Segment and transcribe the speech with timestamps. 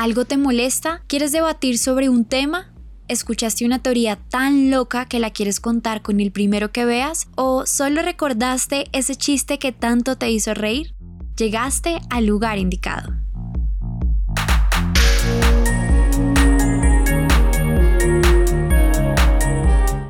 [0.00, 1.02] ¿Algo te molesta?
[1.08, 2.72] ¿Quieres debatir sobre un tema?
[3.06, 7.28] ¿Escuchaste una teoría tan loca que la quieres contar con el primero que veas?
[7.36, 10.94] ¿O solo recordaste ese chiste que tanto te hizo reír?
[11.36, 13.12] Llegaste al lugar indicado.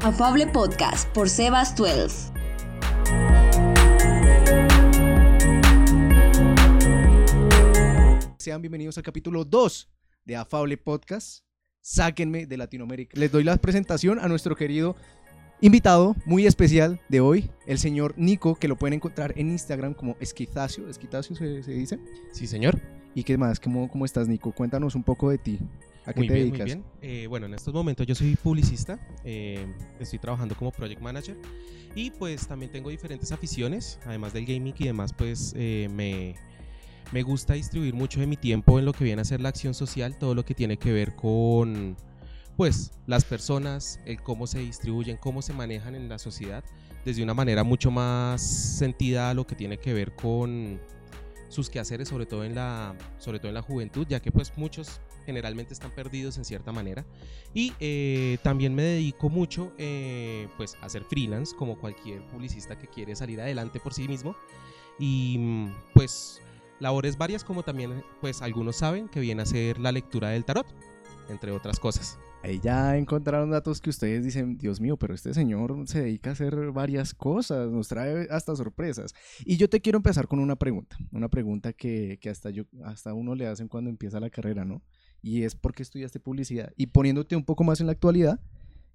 [0.03, 2.40] Afable Podcast por Sebas 12.
[8.41, 9.91] Sean bienvenidos al capítulo 2
[10.25, 11.45] de Afable Podcast.
[11.83, 13.21] Sáquenme de Latinoamérica.
[13.21, 14.97] Les doy la presentación a nuestro querido
[15.61, 20.17] invitado muy especial de hoy, el señor Nico, que lo pueden encontrar en Instagram como
[20.21, 20.89] Esquitacio.
[20.89, 21.99] ¿Esquitacio se, se dice?
[22.33, 22.81] Sí, señor.
[23.15, 23.61] ¿Y qué más?
[23.61, 24.53] ¿Cómo, ¿Cómo estás, Nico?
[24.53, 25.59] Cuéntanos un poco de ti.
[26.07, 26.77] ¿A qué muy te bien, dedicas?
[26.77, 26.85] muy bien.
[27.03, 29.67] Eh, bueno, en estos momentos yo soy publicista, eh,
[29.99, 31.37] estoy trabajando como project manager
[31.95, 36.37] y pues también tengo diferentes aficiones, además del gaming y demás, pues eh, me,
[37.13, 39.75] me gusta distribuir mucho de mi tiempo en lo que viene a ser la acción
[39.75, 41.97] social, todo lo que tiene que ver con
[42.57, 46.63] pues las personas, el cómo se distribuyen, cómo se manejan en la sociedad,
[47.05, 50.79] desde una manera mucho más sentida a lo que tiene que ver con
[51.49, 55.01] sus quehaceres, sobre todo en la, sobre todo en la juventud, ya que pues muchos
[55.27, 57.05] generalmente están perdidos en cierta manera.
[57.55, 62.87] Y eh, también me dedico mucho eh, pues a ser freelance, como cualquier publicista que
[62.87, 64.37] quiere salir adelante por sí mismo.
[64.99, 66.41] Y pues
[66.81, 70.67] labores varias, como también pues algunos saben, que viene a ser la lectura del tarot,
[71.29, 72.19] entre otras cosas.
[72.43, 76.33] Ahí ya encontraron datos que ustedes dicen, Dios mío, pero este señor se dedica a
[76.33, 79.15] hacer varias cosas, nos trae hasta sorpresas.
[79.45, 83.13] Y yo te quiero empezar con una pregunta, una pregunta que, que hasta, yo, hasta
[83.13, 84.83] uno le hacen cuando empieza la carrera, ¿no?
[85.21, 86.73] Y es por qué estudiaste publicidad.
[86.77, 88.41] Y poniéndote un poco más en la actualidad,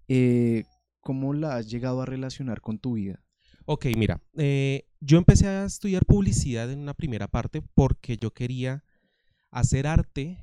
[0.08, 0.63] eh,
[1.02, 3.25] ¿cómo la has llegado a relacionar con tu vida?
[3.66, 8.83] Ok, mira, eh, yo empecé a estudiar publicidad en una primera parte porque yo quería
[9.49, 10.38] hacer arte,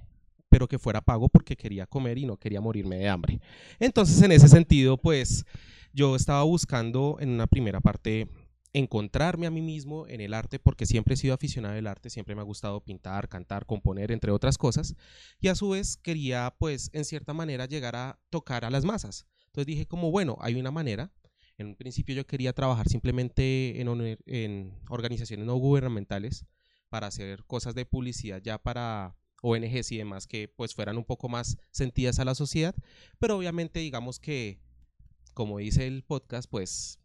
[0.48, 3.41] pero que fuera pago porque quería comer y no quería morirme de hambre.
[3.79, 5.45] Entonces, en ese sentido, pues
[5.92, 8.29] yo estaba buscando en una primera parte
[8.73, 12.35] encontrarme a mí mismo en el arte porque siempre he sido aficionado al arte, siempre
[12.35, 14.97] me ha gustado pintar, cantar, componer, entre otras cosas,
[15.41, 19.27] y a su vez quería pues en cierta manera llegar a tocar a las masas.
[19.47, 21.13] Entonces dije como bueno, hay una manera,
[21.62, 26.45] en un principio yo quería trabajar simplemente en, organizaciones no gubernamentales
[26.89, 31.28] para hacer cosas de publicidad ya para ONGs y demás que pues fueran un poco
[31.28, 32.74] más sentidas a la sociedad,
[33.18, 34.61] pero obviamente digamos que
[35.34, 36.98] como dice el podcast, pues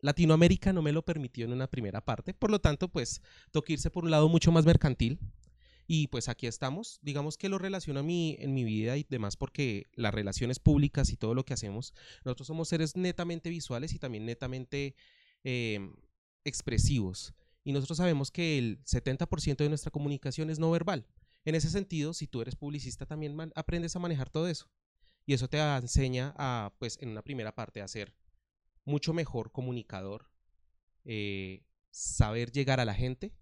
[0.00, 3.90] Latinoamérica no me lo permitió en una primera parte, por lo tanto, pues toca irse
[3.90, 5.18] por un lado mucho más mercantil.
[5.86, 9.36] Y pues aquí estamos, digamos que lo relaciono a mí, en mi vida y demás
[9.36, 11.92] porque las relaciones públicas y todo lo que hacemos,
[12.24, 14.94] nosotros somos seres netamente visuales y también netamente
[15.44, 15.80] eh,
[16.44, 17.34] expresivos.
[17.64, 21.06] Y nosotros sabemos que el 70% de nuestra comunicación es no verbal.
[21.44, 24.70] En ese sentido, si tú eres publicista, también aprendes a manejar todo eso.
[25.26, 28.14] Y eso te enseña a, pues en una primera parte, a ser
[28.84, 30.30] mucho mejor comunicador,
[31.04, 33.32] eh, saber llegar a la gente.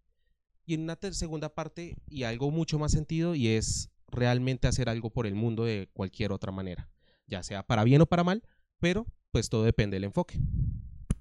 [0.71, 5.11] Y en una segunda parte, y algo mucho más sentido, y es realmente hacer algo
[5.11, 6.89] por el mundo de cualquier otra manera,
[7.27, 8.45] ya sea para bien o para mal,
[8.79, 10.39] pero pues todo depende del enfoque.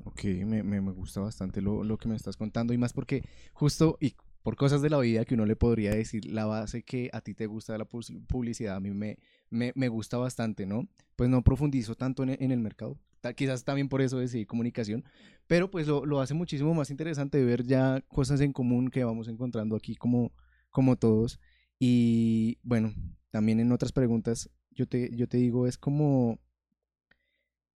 [0.03, 3.97] Ok, me, me, gusta bastante lo, lo que me estás contando y más porque justo
[4.41, 7.33] por cosas de la vida que uno le podría decir, la base que a ti
[7.33, 9.17] te gusta de la publicidad a mí me,
[9.49, 10.87] me, me gusta bastante, ¿no?
[11.15, 12.97] Pues no profundizo tanto en, el mercado,
[13.35, 15.03] quizás también por eso decidí comunicación,
[15.47, 19.27] pero pues lo, lo hace muchísimo más interesante ver ya cosas en común que vamos
[19.27, 20.31] encontrando aquí como,
[20.69, 21.39] como todos
[21.77, 22.93] y bueno,
[23.31, 26.39] también en otras preguntas yo te, yo te digo es como...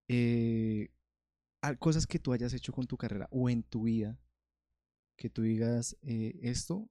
[0.07, 0.90] eh,
[1.80, 4.18] cosas que tú hayas hecho con tu carrera o en tu vida
[5.24, 6.90] que tú digas eh, esto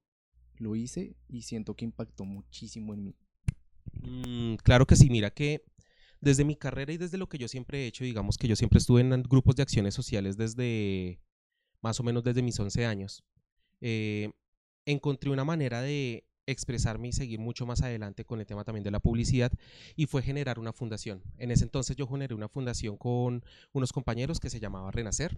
[0.57, 3.17] lo hice y siento que impactó muchísimo en mí.
[4.01, 5.63] Mm, claro que sí, mira que
[6.19, 8.79] desde mi carrera y desde lo que yo siempre he hecho, digamos que yo siempre
[8.79, 11.21] estuve en grupos de acciones sociales desde
[11.83, 13.23] más o menos desde mis 11 años.
[13.83, 14.31] Eh,
[14.87, 18.93] encontré una manera de expresarme y seguir mucho más adelante con el tema también de
[18.93, 19.53] la publicidad
[19.95, 21.23] y fue generar una fundación.
[21.37, 25.37] En ese entonces yo generé una fundación con unos compañeros que se llamaba Renacer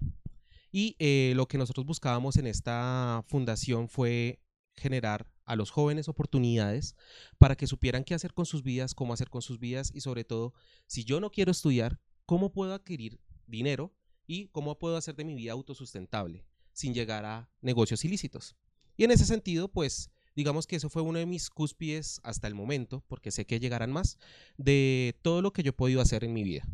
[0.75, 4.41] y eh, lo que nosotros buscábamos en esta fundación fue
[4.75, 6.97] generar a los jóvenes oportunidades
[7.39, 10.25] para que supieran qué hacer con sus vidas, cómo hacer con sus vidas y sobre
[10.25, 10.53] todo,
[10.89, 13.95] si yo no quiero estudiar, cómo puedo adquirir dinero
[14.27, 18.57] y cómo puedo hacer de mi vida autosustentable sin llegar a negocios ilícitos.
[18.97, 22.57] Y en ese sentido, pues digamos que eso fue uno de mis cúspides hasta el
[22.57, 24.19] momento, porque sé que llegarán más,
[24.57, 26.67] de todo lo que yo he podido hacer en mi vida.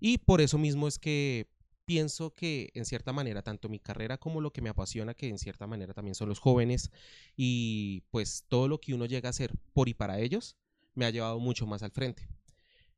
[0.00, 1.50] Y por eso mismo es que
[1.88, 5.38] pienso que en cierta manera, tanto mi carrera como lo que me apasiona, que en
[5.38, 6.90] cierta manera también son los jóvenes,
[7.34, 10.58] y pues todo lo que uno llega a hacer por y para ellos,
[10.94, 12.28] me ha llevado mucho más al frente.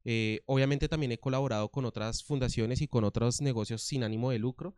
[0.04, 4.40] Eh, obviamente también he colaborado con otras fundaciones y con otros negocios sin ánimo de
[4.40, 4.75] lucro.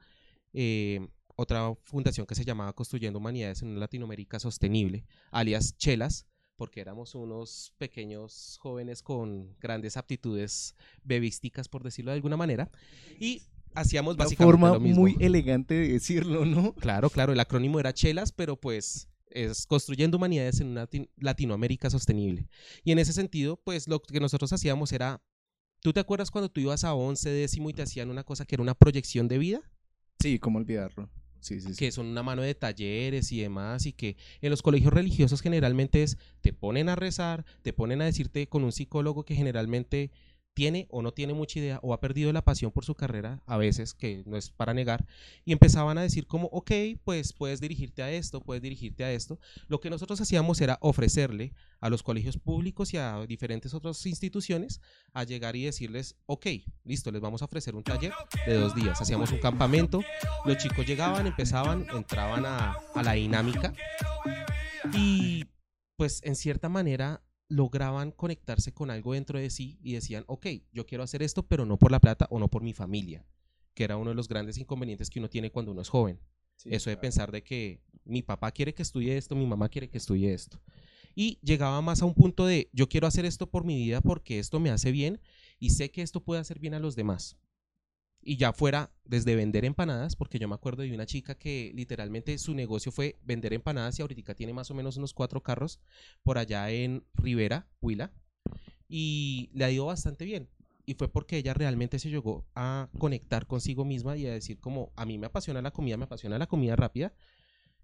[0.53, 6.27] Eh, otra fundación que se llamaba Construyendo Humanidades en Latinoamérica Sostenible, alias Chelas,
[6.57, 12.71] porque éramos unos pequeños jóvenes con grandes aptitudes bebísticas, por decirlo de alguna manera,
[13.19, 13.45] y
[13.75, 15.01] hacíamos Una básicamente forma lo mismo.
[15.03, 16.75] muy elegante de decirlo, ¿no?
[16.75, 21.89] Claro, claro, el acrónimo era Chelas, pero pues es construyendo humanidades en una Lati- Latinoamérica
[21.91, 22.47] sostenible.
[22.85, 25.23] Y en ese sentido, pues lo que nosotros hacíamos era,
[25.81, 28.55] ¿tú te acuerdas cuando tú ibas a 11 décimo y te hacían una cosa que
[28.57, 29.61] era una proyección de vida?
[30.21, 31.09] Sí, ¿cómo olvidarlo?
[31.41, 31.77] Sí, sí, sí.
[31.77, 36.05] que son una mano de talleres y demás, y que en los colegios religiosos generalmente
[36.05, 40.13] es, te ponen a rezar, te ponen a decirte con un psicólogo que generalmente
[40.55, 43.57] tiene o no tiene mucha idea o ha perdido la pasión por su carrera, a
[43.57, 45.07] veces, que no es para negar,
[45.45, 46.71] y empezaban a decir como, ok,
[47.05, 49.39] pues puedes dirigirte a esto, puedes dirigirte a esto.
[49.69, 54.81] Lo que nosotros hacíamos era ofrecerle a los colegios públicos y a diferentes otras instituciones
[55.13, 56.47] a llegar y decirles, ok,
[56.85, 58.13] listo, les vamos a ofrecer un taller
[58.47, 59.01] de dos días.
[59.01, 60.03] Hacíamos un campamento,
[60.45, 63.73] los chicos llegaban, empezaban, entraban a, a la dinámica
[64.93, 65.47] y
[65.97, 67.23] pues en cierta manera
[67.53, 71.67] lograban conectarse con algo dentro de sí y decían, ok, yo quiero hacer esto, pero
[71.67, 73.27] no por la plata o no por mi familia,
[73.75, 76.19] que era uno de los grandes inconvenientes que uno tiene cuando uno es joven.
[76.57, 77.01] Sí, Eso de claro.
[77.03, 80.61] pensar de que mi papá quiere que estudie esto, mi mamá quiere que estudie esto.
[81.15, 84.39] Y llegaba más a un punto de yo quiero hacer esto por mi vida porque
[84.39, 85.21] esto me hace bien
[85.59, 87.37] y sé que esto puede hacer bien a los demás.
[88.23, 92.39] Y ya fuera desde vender empanadas, porque yo me acuerdo de una chica que literalmente
[92.39, 95.81] su negocio fue vender empanadas y ahorita tiene más o menos unos cuatro carros
[96.23, 98.13] por allá en Rivera, Huila,
[98.89, 100.49] y le ha ido bastante bien.
[100.85, 104.93] Y fue porque ella realmente se llegó a conectar consigo misma y a decir como
[104.97, 107.13] a mí me apasiona la comida, me apasiona la comida rápida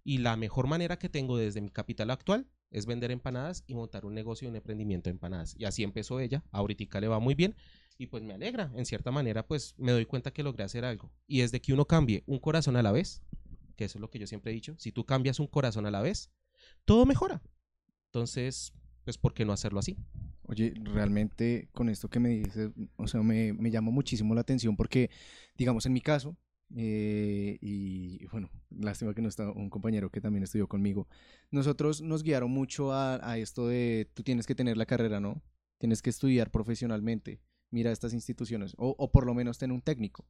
[0.04, 4.04] y la mejor manera que tengo desde mi capital actual es vender empanadas y montar
[4.06, 5.54] un negocio y un emprendimiento de empanadas.
[5.58, 7.54] Y así empezó ella, ahorita le va muy bien
[7.98, 11.12] y pues me alegra, en cierta manera pues me doy cuenta que logré hacer algo.
[11.26, 13.22] Y desde que uno cambie un corazón a la vez,
[13.76, 15.90] que eso es lo que yo siempre he dicho, si tú cambias un corazón a
[15.90, 16.30] la vez,
[16.84, 17.42] todo mejora.
[18.06, 18.72] Entonces,
[19.04, 19.96] pues ¿por qué no hacerlo así?
[20.44, 24.76] Oye, realmente con esto que me dices, o sea, me, me llama muchísimo la atención
[24.76, 25.10] porque,
[25.56, 26.36] digamos, en mi caso,
[26.76, 31.08] eh, y bueno, lástima que no está un compañero que también estudió conmigo,
[31.50, 35.42] nosotros nos guiaron mucho a, a esto de tú tienes que tener la carrera, ¿no?
[35.78, 37.40] Tienes que estudiar profesionalmente,
[37.70, 40.26] mira estas instituciones, o, o por lo menos tener un técnico.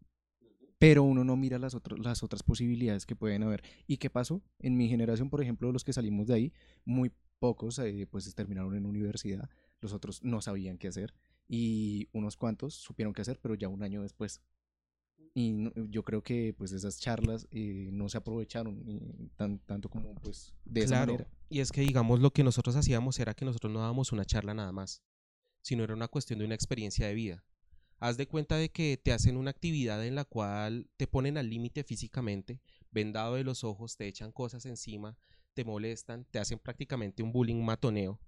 [0.79, 3.63] Pero uno no mira las, otras las otras posibilidades que pueden haber.
[3.87, 4.43] ¿Y qué pasó?
[4.61, 6.53] En mi generación, por ejemplo, los que salimos de ahí,
[6.85, 9.49] muy pocos eh, pues terminaron en universidad
[9.81, 11.15] los otros no sabían qué hacer
[11.49, 14.43] y unos cuantos supieron qué hacer, pero ya un año después.
[15.35, 19.89] Y no- yo creo que pues esas charlas eh, no se aprovecharon eh, tan, tanto
[19.89, 21.31] como pues de esa Claro, manera.
[21.49, 24.53] Y es que, digamos, lo que nosotros hacíamos era que nosotros no dábamos una charla
[24.53, 25.03] nada más,
[25.69, 27.45] sino era una cuestión de una experiencia de vida.
[27.99, 31.51] Haz de cuenta de que te hacen una actividad en la cual te ponen al
[31.51, 35.19] límite físicamente, vendado de los ojos, te echan cosas encima,
[35.53, 38.19] te molestan, te hacen prácticamente un bullying, un matoneo.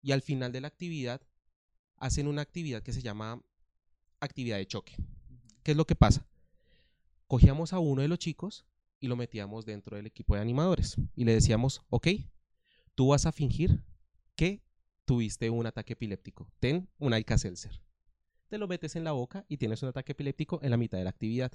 [0.00, 1.20] Y al final de la actividad,
[1.96, 3.42] hacen una actividad que se llama
[4.20, 4.94] actividad de choque.
[5.64, 6.24] ¿Qué es lo que pasa?
[7.26, 8.64] Cogíamos a uno de los chicos
[9.00, 12.06] y lo metíamos dentro del equipo de animadores y le decíamos, ok,
[12.94, 13.82] tú vas a fingir
[14.36, 14.62] que
[15.04, 16.50] tuviste un ataque epiléptico.
[16.60, 17.80] Ten un Alka-Seltzer.
[18.48, 21.04] Te lo metes en la boca y tienes un ataque epiléptico en la mitad de
[21.04, 21.50] la actividad.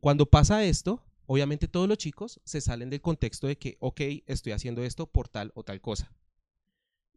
[0.00, 4.52] Cuando pasa esto, obviamente todos los chicos se salen del contexto de que, ok, estoy
[4.52, 6.12] haciendo esto por tal o tal cosa.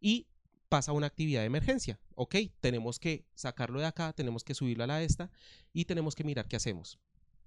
[0.00, 0.26] Y
[0.68, 2.00] pasa una actividad de emergencia.
[2.14, 5.30] Ok, tenemos que sacarlo de acá, tenemos que subirlo a la esta
[5.72, 6.98] y tenemos que mirar qué hacemos.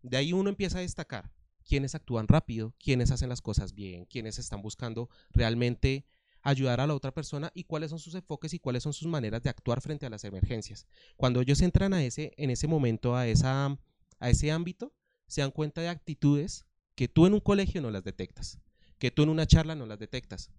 [0.04, 1.32] De ahí uno empieza a destacar
[1.68, 6.06] quiénes actúan rápido, quiénes hacen las cosas bien, quiénes están buscando realmente
[6.46, 9.42] ayudar a la otra persona y cuáles son sus enfoques y cuáles son sus maneras
[9.42, 10.86] de actuar frente a las emergencias.
[11.18, 13.78] Cuando ellos entran a ese, en ese momento, a, esa,
[14.20, 14.94] a ese ámbito,
[15.26, 18.60] se dan cuenta de actitudes que tú en un colegio no las detectas,
[19.00, 20.52] que tú en una charla no las detectas.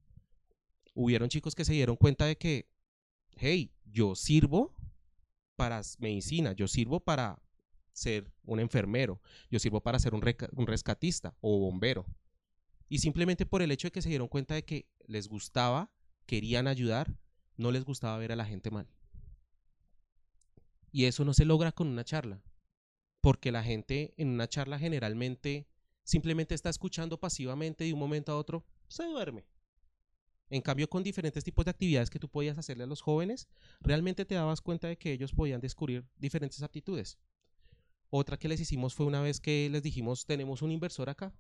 [0.93, 2.69] Hubieron chicos que se dieron cuenta de que,
[3.37, 4.75] hey, yo sirvo
[5.55, 7.41] para medicina, yo sirvo para
[7.93, 9.21] ser un enfermero,
[9.53, 10.23] yo sirvo para ser un,
[10.57, 12.07] un rescatista o bombero.
[12.89, 15.91] Y simplemente por el hecho de que se dieron cuenta de que les gustaba,
[16.27, 17.19] querían ayudar,
[17.57, 18.89] no les gustaba ver a la gente mal.
[20.93, 22.43] Y eso no se logra con una charla,
[23.21, 25.69] porque la gente en una charla generalmente
[26.05, 29.45] simplemente está escuchando pasivamente de un momento a otro se duerme.
[30.49, 33.49] En cambio, con diferentes tipos de actividades que tú podías hacerle a los jóvenes,
[33.81, 37.19] realmente te dabas cuenta de que ellos podían descubrir diferentes aptitudes.
[38.11, 41.35] Otra que les hicimos fue una vez que les dijimos, tenemos un inversor acá.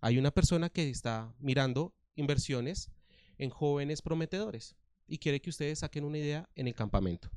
[0.00, 2.90] Hay una persona que está mirando inversiones
[3.38, 4.76] en jóvenes prometedores.
[5.06, 7.28] y quiere que ustedes saquen una idea en el campamento.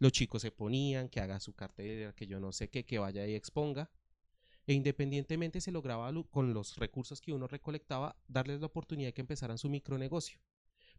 [0.00, 3.26] Los chicos se ponían, que haga su cartera, que yo no sé qué, que vaya
[3.26, 3.90] y exponga.
[4.66, 9.22] E independientemente se lograba con los recursos que uno recolectaba, darles la oportunidad de que
[9.22, 10.40] empezaran su micronegocio.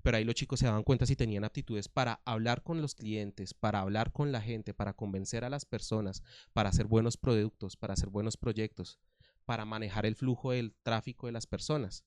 [0.02, 3.54] Pero ahí los chicos se daban cuenta si tenían aptitudes para hablar con los clientes,
[3.54, 6.24] para hablar con la gente, para convencer a las personas,
[6.54, 9.00] para hacer buenos productos, para hacer buenos proyectos,
[9.46, 12.04] para manejar el flujo del tráfico de las personas.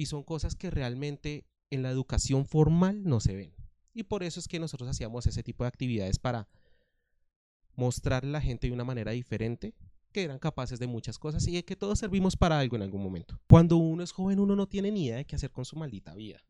[0.00, 3.52] Y son cosas que realmente en la educación formal no se ven.
[3.92, 6.48] Y por eso es que nosotros hacíamos ese tipo de actividades para
[7.74, 9.74] mostrar a la gente de una manera diferente
[10.10, 13.02] que eran capaces de muchas cosas y de que todos servimos para algo en algún
[13.02, 13.38] momento.
[13.46, 16.14] Cuando uno es joven, uno no tiene ni idea de qué hacer con su maldita
[16.14, 16.42] vida.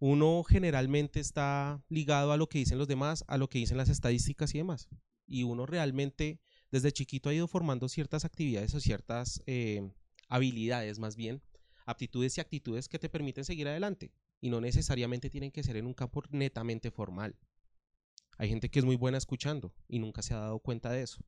[0.00, 3.88] Uno generalmente está ligado a lo que dicen los demás, a lo que dicen las
[3.88, 4.88] estadísticas y demás.
[5.28, 6.40] Y uno realmente
[6.72, 9.92] desde chiquito ha ido formando ciertas actividades o ciertas eh,
[10.26, 11.40] habilidades más bien,
[11.86, 15.86] aptitudes y actitudes que te permiten seguir adelante y no necesariamente tienen que ser en
[15.86, 17.36] un campo netamente formal.
[18.38, 21.22] Hay gente que es muy buena escuchando y nunca se ha dado cuenta de eso.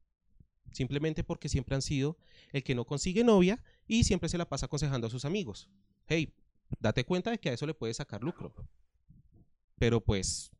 [0.72, 2.18] Simplemente porque siempre han sido
[2.52, 5.70] el que no consigue novia y siempre se la pasa aconsejando a sus amigos.
[6.06, 6.34] Hey,
[6.80, 8.54] date cuenta de que a eso le puedes sacar lucro.
[9.78, 10.50] Pero pues,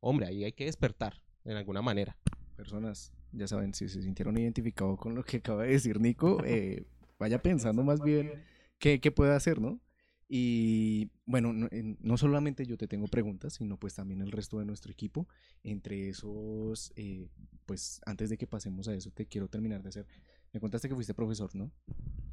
[0.00, 2.16] hombre, ahí hay que despertar de alguna manera.
[2.56, 6.86] Personas ya saben, si se sintieron identificados con lo que acaba de decir Nico, eh,
[7.18, 8.42] vaya pensando más bien
[8.80, 9.80] qué, puede hacer, ¿no?
[10.28, 14.92] Y bueno, no, solamente yo te tengo preguntas, sino pues también el resto de nuestro
[14.92, 15.28] equipo.
[15.62, 17.28] Entre esos, eh,
[17.66, 20.06] pues antes de que pasemos a eso, te quiero terminar de hacer.
[20.52, 21.72] Me contaste que fuiste profesor, ¿no?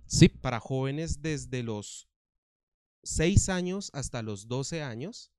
[0.05, 2.07] Sí, para jóvenes desde los
[3.03, 5.31] 6 años hasta los 12 años.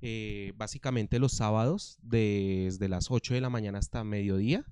[0.00, 4.64] Eh, básicamente los sábados, desde las 8 de la mañana hasta mediodía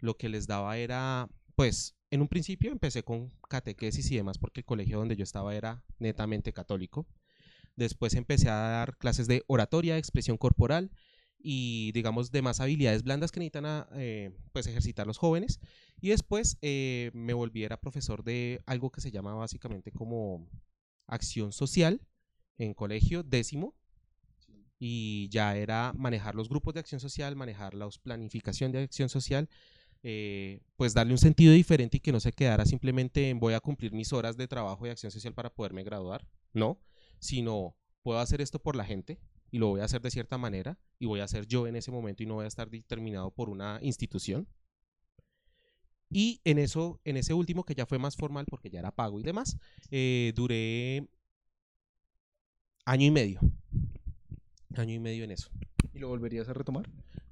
[0.00, 4.60] lo que les daba era, pues, en un principio empecé con catequesis y demás porque
[4.60, 7.06] el colegio donde yo estaba era netamente católico.
[7.76, 10.90] Después empecé a dar clases de oratoria, expresión corporal
[11.38, 15.60] y digamos de más habilidades blandas que necesitan a, eh, pues ejercitar los jóvenes.
[16.00, 20.48] Y después eh, me volví a profesor de algo que se llama básicamente como
[21.06, 22.00] acción social
[22.56, 23.74] en colegio décimo
[24.78, 29.48] y ya era manejar los grupos de acción social, manejar la planificación de acción social
[30.02, 33.60] eh, pues darle un sentido diferente y que no se quedara simplemente en voy a
[33.60, 36.80] cumplir mis horas de trabajo y acción social para poderme graduar, no,
[37.18, 39.18] sino puedo hacer esto por la gente
[39.50, 41.90] y lo voy a hacer de cierta manera y voy a hacer yo en ese
[41.90, 44.48] momento y no voy a estar determinado por una institución.
[46.10, 49.20] Y en eso, en ese último que ya fue más formal porque ya era pago
[49.20, 49.58] y demás,
[49.90, 51.06] eh, duré
[52.84, 53.40] año y medio.
[54.76, 55.50] Año y medio en eso.
[55.92, 56.88] ¿Y lo volverías a retomar?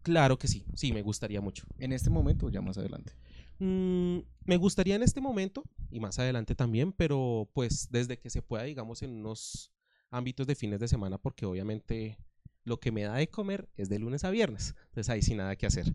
[0.07, 1.65] Claro que sí, sí, me gustaría mucho.
[1.81, 3.13] ¿En este momento o ya más adelante?
[3.59, 8.41] Mm, me gustaría en este momento y más adelante también, pero pues desde que se
[8.41, 9.73] pueda, digamos, en unos
[10.13, 12.21] ámbitos de fines de semana, porque obviamente
[12.63, 15.57] lo que me da de comer es de lunes a viernes, entonces ahí sin nada
[15.57, 15.93] que hacer.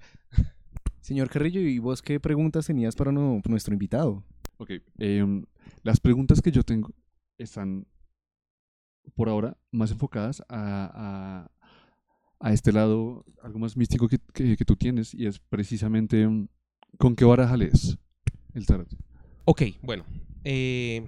[0.99, 4.25] Señor Carrillo, ¿y vos qué preguntas tenías para nuestro invitado?
[4.57, 5.45] Ok, em,
[5.83, 6.93] las preguntas que yo tengo
[7.37, 7.87] están
[9.15, 11.60] por ahora más enfocadas a, a
[12.43, 16.47] este lado, algo más místico que, que, tú tienes, y es precisamente mm,
[16.97, 17.97] con qué baraja lees
[18.53, 18.89] el tarot.
[19.45, 20.05] Ok, bueno,
[20.43, 21.05] eh,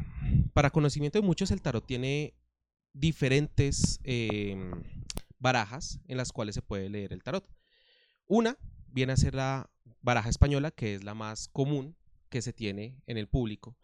[0.53, 2.33] para conocimiento de muchos, el tarot tiene
[2.93, 4.83] diferentes em,
[5.39, 7.45] barajas en las cuales se puede leer el tarot.
[8.27, 9.69] Una viene a ser la
[10.01, 11.95] baraja española, que es la más común
[12.29, 13.75] que se tiene en el público,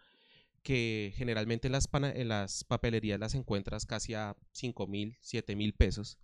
[0.64, 5.74] que generalmente en las, en las papelerías las encuentras casi a 5 mil, 7 mil
[5.74, 6.18] pesos.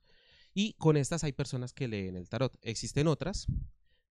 [0.58, 2.58] Y con estas hay personas que leen el tarot.
[2.64, 3.46] Existen otras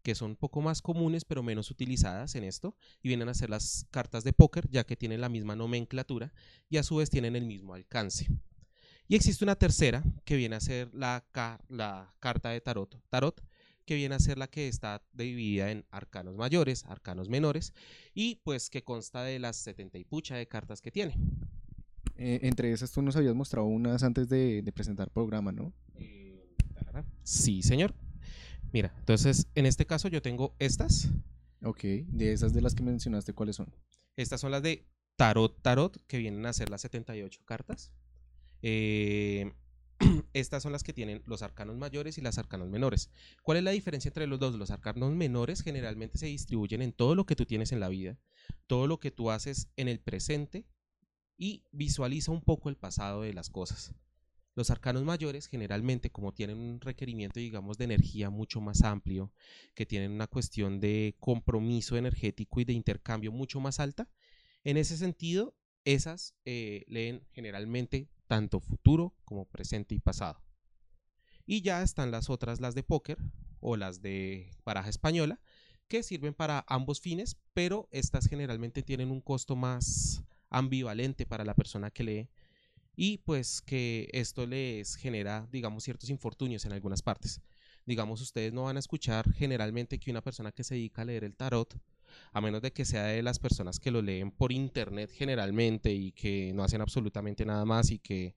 [0.02, 3.48] que son un poco más comunes pero menos utilizadas en esto y vienen a ser
[3.48, 6.34] las cartas de póker ya que tienen la misma nomenclatura
[6.68, 8.28] y a su vez tienen el mismo alcance.
[9.08, 11.24] Y existe una tercera que viene a ser la,
[12.20, 13.42] carta de tarot, tarot,
[13.86, 17.72] que viene a ser la que está dividida en arcanos mayores, arcanos menores
[18.14, 21.16] y pues que consta de las 70 y pucha de cartas que tiene.
[22.16, 25.72] Eh, entre esas tú nos habías mostrado unas antes de, de presentar programa, ¿no?
[27.22, 27.94] Sí, señor.
[28.72, 31.08] Mira, entonces en este caso yo tengo estas.
[31.62, 33.74] Ok, de esas de las que mencionaste, ¿cuáles son?
[34.16, 34.86] Estas son las de
[35.16, 37.92] Tarot Tarot, que vienen a ser las 78 cartas.
[38.62, 39.52] Eh,
[40.32, 43.10] estas son las que tienen los arcanos mayores y las arcanos menores.
[43.42, 44.54] ¿Cuál es la diferencia entre los dos?
[44.54, 48.18] Los arcanos menores generalmente se distribuyen en todo lo que tú tienes en la vida,
[48.66, 50.66] todo lo que tú haces en el presente
[51.36, 53.94] y visualiza un poco el pasado de las cosas.
[54.54, 59.32] Los arcanos mayores generalmente, como tienen un requerimiento, digamos, de energía mucho más amplio,
[59.74, 64.08] que tienen una cuestión de compromiso energético y de intercambio mucho más alta,
[64.62, 70.42] en ese sentido, esas eh, leen generalmente tanto futuro como presente y pasado.
[71.46, 73.18] Y ya están las otras, las de póker
[73.60, 75.40] o las de baraja española,
[75.88, 81.54] que sirven para ambos fines, pero estas generalmente tienen un costo más ambivalente para la
[81.54, 82.30] persona que lee
[82.96, 87.40] y pues que esto les genera, digamos, ciertos infortunios en algunas partes.
[87.86, 91.24] Digamos, ustedes no van a escuchar generalmente que una persona que se dedica a leer
[91.24, 91.78] el tarot,
[92.32, 96.12] a menos de que sea de las personas que lo leen por internet generalmente y
[96.12, 98.36] que no hacen absolutamente nada más y que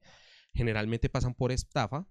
[0.54, 2.08] generalmente pasan por estafa,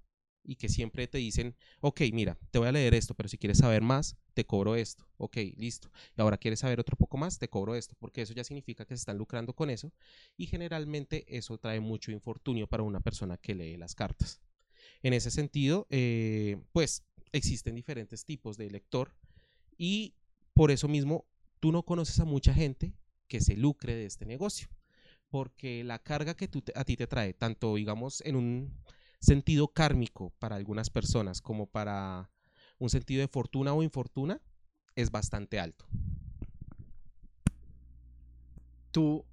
[0.46, 3.58] y que siempre te dicen, ok, mira, te voy a leer esto, pero si quieres
[3.58, 5.06] saber más, te cobro esto.
[5.18, 5.90] Ok, listo.
[6.16, 8.94] Y ahora quieres saber otro poco más, te cobro esto, porque eso ya significa que
[8.96, 9.92] se están lucrando con eso
[10.36, 14.40] y generalmente eso trae mucho infortunio para una persona que lee las cartas.
[15.02, 19.12] En ese sentido, eh, pues existen diferentes tipos de lector
[19.76, 20.14] y
[20.54, 21.26] por eso mismo
[21.60, 22.94] tú no conoces a mucha gente
[23.26, 24.68] que se lucre de este negocio,
[25.28, 28.72] porque la carga que tú a ti te trae, tanto digamos en un
[29.26, 32.30] sentido kármico para algunas personas como para
[32.78, 34.40] un sentido de fortuna o infortuna
[34.94, 35.86] es bastante alto.
[38.92, 39.26] Tú,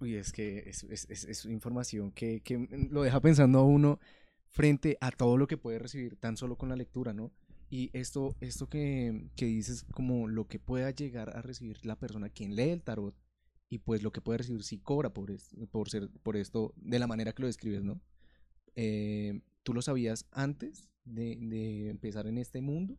[0.00, 3.98] uy, es que es, es, es información que, que, lo deja pensando a uno
[4.48, 7.32] frente a todo lo que puede recibir tan solo con la lectura, ¿no?
[7.68, 12.28] Y esto, esto que, que dices, como lo que pueda llegar a recibir la persona
[12.28, 13.16] quien lee el tarot
[13.68, 15.34] y pues lo que puede recibir si cobra por,
[15.72, 18.00] por, ser, por esto de la manera que lo describes, ¿no?
[18.76, 22.96] Eh, ¿tú lo sabías antes de, empezar en este mundo?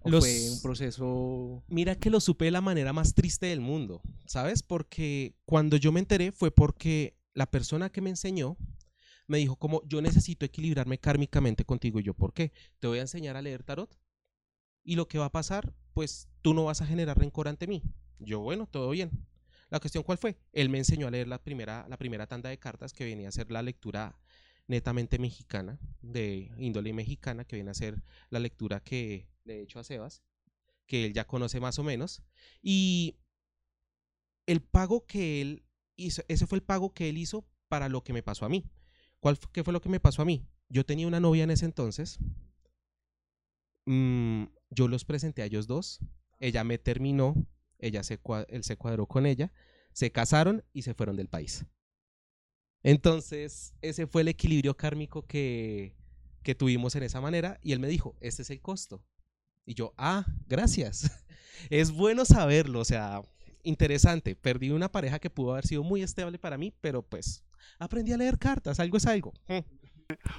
[0.00, 1.62] ¿O fue un proceso...?
[1.68, 4.62] Mira que lo supe de la manera más triste del mundo, ¿sabes?
[4.62, 8.56] Porque cuando yo me enteré fue porque la persona que me enseñó
[9.26, 12.00] me dijo como yo necesito equilibrarme kármicamente contigo.
[12.00, 12.52] Y yo, ¿por qué?
[12.78, 13.98] Te voy a enseñar a leer tarot.
[14.82, 17.82] Y lo que va a pasar, pues tú no vas a generar rencor ante mí.
[18.18, 19.10] Yo, bueno, todo bien.
[19.70, 20.36] La cuestión cuál fue?
[20.52, 23.32] Él me enseñó a leer la primera, la primera tanda de cartas que venía a
[23.32, 24.18] ser la lectura
[24.66, 29.78] netamente mexicana, de índole mexicana, que viene a ser la lectura que le he hecho
[29.78, 30.22] a Sebas,
[30.86, 32.22] que él ya conoce más o menos.
[32.62, 33.16] Y
[34.46, 35.64] el pago que él
[35.96, 38.64] hizo, ese fue el pago que él hizo para lo que me pasó a mí.
[39.20, 40.46] ¿Cuál, ¿Qué fue lo que me pasó a mí?
[40.68, 42.18] Yo tenía una novia en ese entonces.
[43.86, 46.00] Mm, yo los presenté a ellos dos.
[46.38, 47.34] Ella me terminó.
[47.78, 48.02] Ella
[48.48, 49.52] él se cuadró con ella.
[49.92, 51.64] Se casaron y se fueron del país.
[52.84, 55.96] Entonces, ese fue el equilibrio kármico que,
[56.42, 59.02] que tuvimos en esa manera y él me dijo, este es el costo.
[59.66, 61.10] Y yo, ah, gracias.
[61.70, 63.22] es bueno saberlo, o sea,
[63.62, 64.36] interesante.
[64.36, 67.42] Perdí una pareja que pudo haber sido muy estable para mí, pero pues
[67.78, 69.32] aprendí a leer cartas, algo es algo.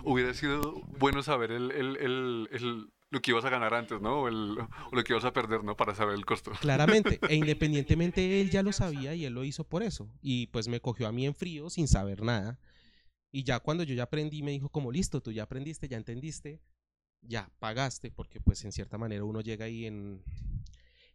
[0.04, 4.24] Hubiera sido bueno saber el, el, el, lo que ibas a ganar antes, ¿no?
[4.24, 5.78] O, lo que ibas a perder, ¿no?
[5.78, 6.52] Para saber el costo.
[6.60, 10.10] Claramente, e independientemente él ya lo sabía y él lo hizo por eso.
[10.22, 12.60] Y pues me cogió a mí en frío sin saber nada.
[13.32, 16.62] Y ya cuando yo ya aprendí, me dijo como, listo, tú ya aprendiste, ya entendiste,
[17.22, 20.24] ya pagaste, porque pues en cierta manera uno llega ahí en,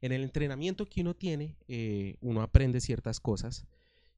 [0.00, 3.66] en el entrenamiento que uno tiene, eh, uno aprende ciertas cosas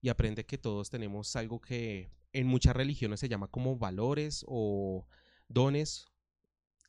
[0.01, 5.07] y aprende que todos tenemos algo que en muchas religiones se llama como valores o
[5.49, 6.12] dones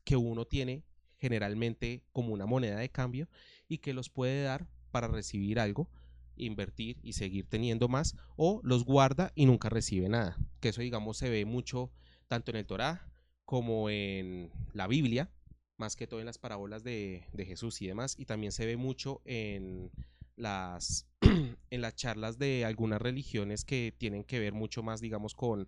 [0.04, 0.84] que uno tiene
[1.18, 3.30] generalmente como una moneda de cambio
[3.68, 5.89] y que los puede dar para recibir algo,
[6.36, 10.38] invertir y seguir teniendo más o los guarda y nunca recibe nada.
[10.60, 11.92] Que eso digamos se ve mucho
[12.28, 13.10] tanto en el Torá
[13.46, 15.32] como en la Biblia,
[15.78, 18.78] más que todo en las parábolas de, de Jesús y demás, y también se ve
[18.78, 19.92] mucho en
[20.36, 21.08] las,
[21.70, 25.68] en las charlas de algunas religiones que tienen que ver mucho más, digamos, con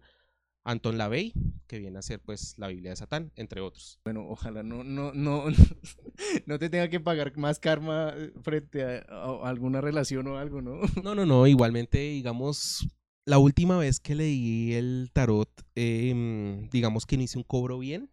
[0.65, 1.31] Anton LaVey,
[1.67, 3.99] que viene a ser pues la Biblia de Satán, entre otros.
[4.03, 5.45] Bueno, ojalá no, no, no,
[6.45, 9.01] no te tenga que pagar más karma eh, frente a,
[9.43, 10.81] alguna relación o algo, ¿no?
[11.03, 12.87] No, no, no, igualmente, digamos,
[13.25, 18.09] la última vez que leí el tarot, em, digamos que hice un cobro bien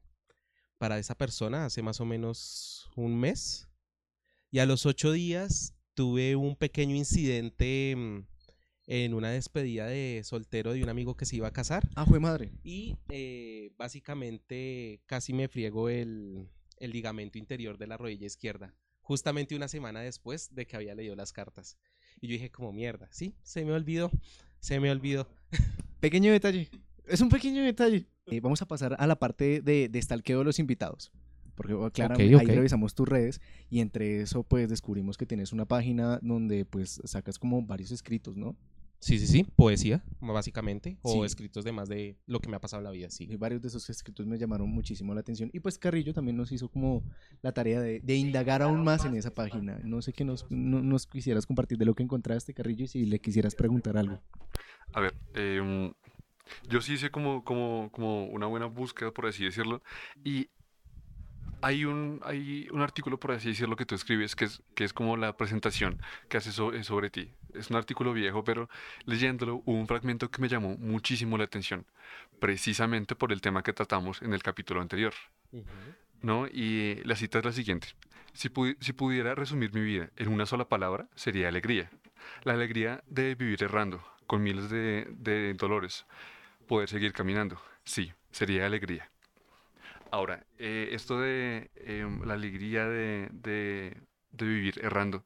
[0.76, 3.68] para esa persona hace más o menos un mes.
[4.50, 8.26] Y a los ocho días tuve un pequeño incidente em,
[8.86, 11.88] en una despedida de soltero de un amigo que se iba a casar.
[11.94, 12.52] Ah, fue madre.
[12.62, 19.56] Y eh, básicamente casi me friego el, el ligamento interior de la rodilla izquierda, justamente
[19.56, 21.78] una semana después de que había leído las cartas.
[22.20, 24.10] Y yo dije como mierda, sí, se me olvidó,
[24.60, 25.28] se me olvidó.
[26.00, 26.68] Pequeño detalle,
[27.06, 28.06] es un pequeño detalle.
[28.26, 31.12] Eh, vamos a pasar a la parte de, de stalkeo de los invitados.
[31.54, 35.66] Porque oh, claramente ahí revisamos tus redes y entre eso pues descubrimos que tienes una
[35.66, 38.56] página donde pues sacas como varios escritos, ¿no?
[39.02, 42.78] Sí, sí, sí, poesía, básicamente, o escritos de más de lo que me ha pasado
[42.82, 43.26] en la vida, sí.
[43.28, 45.50] Y varios de esos escritos me llamaron muchísimo la atención.
[45.52, 47.02] Y pues Carrillo también nos hizo como
[47.42, 49.80] la tarea de, indagar aún más en esa página.
[49.82, 53.18] No sé qué nos, nos quisieras compartir de lo que encontraste, Carrillo, y si le
[53.18, 54.20] quisieras preguntar algo.
[54.92, 55.92] A ver, em,
[56.68, 59.82] Yo sí hice como, como, como una buena búsqueda, por así decirlo,
[60.22, 60.48] y
[61.62, 64.92] hay un, hay un artículo, por así decirlo, que tú escribes, que es, que es
[64.92, 67.32] como la presentación que haces so- eh, sobre ti.
[67.54, 68.68] Es un artículo viejo, pero
[69.06, 71.86] leyéndolo hubo un fragmento que me llamó muchísimo la atención,
[72.40, 75.14] precisamente por el tema que tratamos en el capítulo anterior.
[76.22, 76.46] ¿no?
[76.46, 77.88] Y la cita es la siguiente.
[78.32, 81.90] Si, pu- si pudiera resumir mi vida en una sola palabra, sería alegría.
[82.44, 86.06] La alegría de vivir errando, con miles de, de dolores.
[86.66, 87.60] Poder seguir caminando.
[87.84, 89.10] Sí, sería alegría.
[90.12, 93.96] Ahora, eh, esto de em, la alegría de, de-
[94.32, 95.24] vivir errando,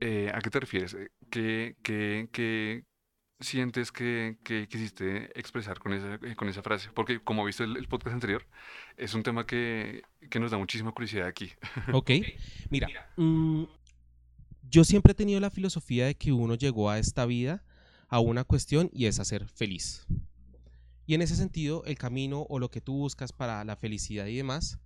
[0.00, 0.94] eh, ¿a qué te refieres?
[0.94, 2.84] Eh, ¿Qué, qué- qué
[3.40, 6.90] sientes que, que quisiste expresar con esa, eh, con esa frase?
[6.94, 8.46] Porque como viste el, el podcast anterior,
[8.96, 11.52] es un tema que, que nos da muchísima curiosidad aquí.
[11.92, 12.10] Ok,
[12.70, 13.64] mira, mm,
[14.70, 17.64] yo siempre he tenido la filosofía de que uno llegó a esta vida
[18.08, 20.06] a una cuestión y es a ser feliz.
[21.08, 24.36] Y en ese sentido, el camino o lo que tú buscas para la felicidad y
[24.36, 24.78] demás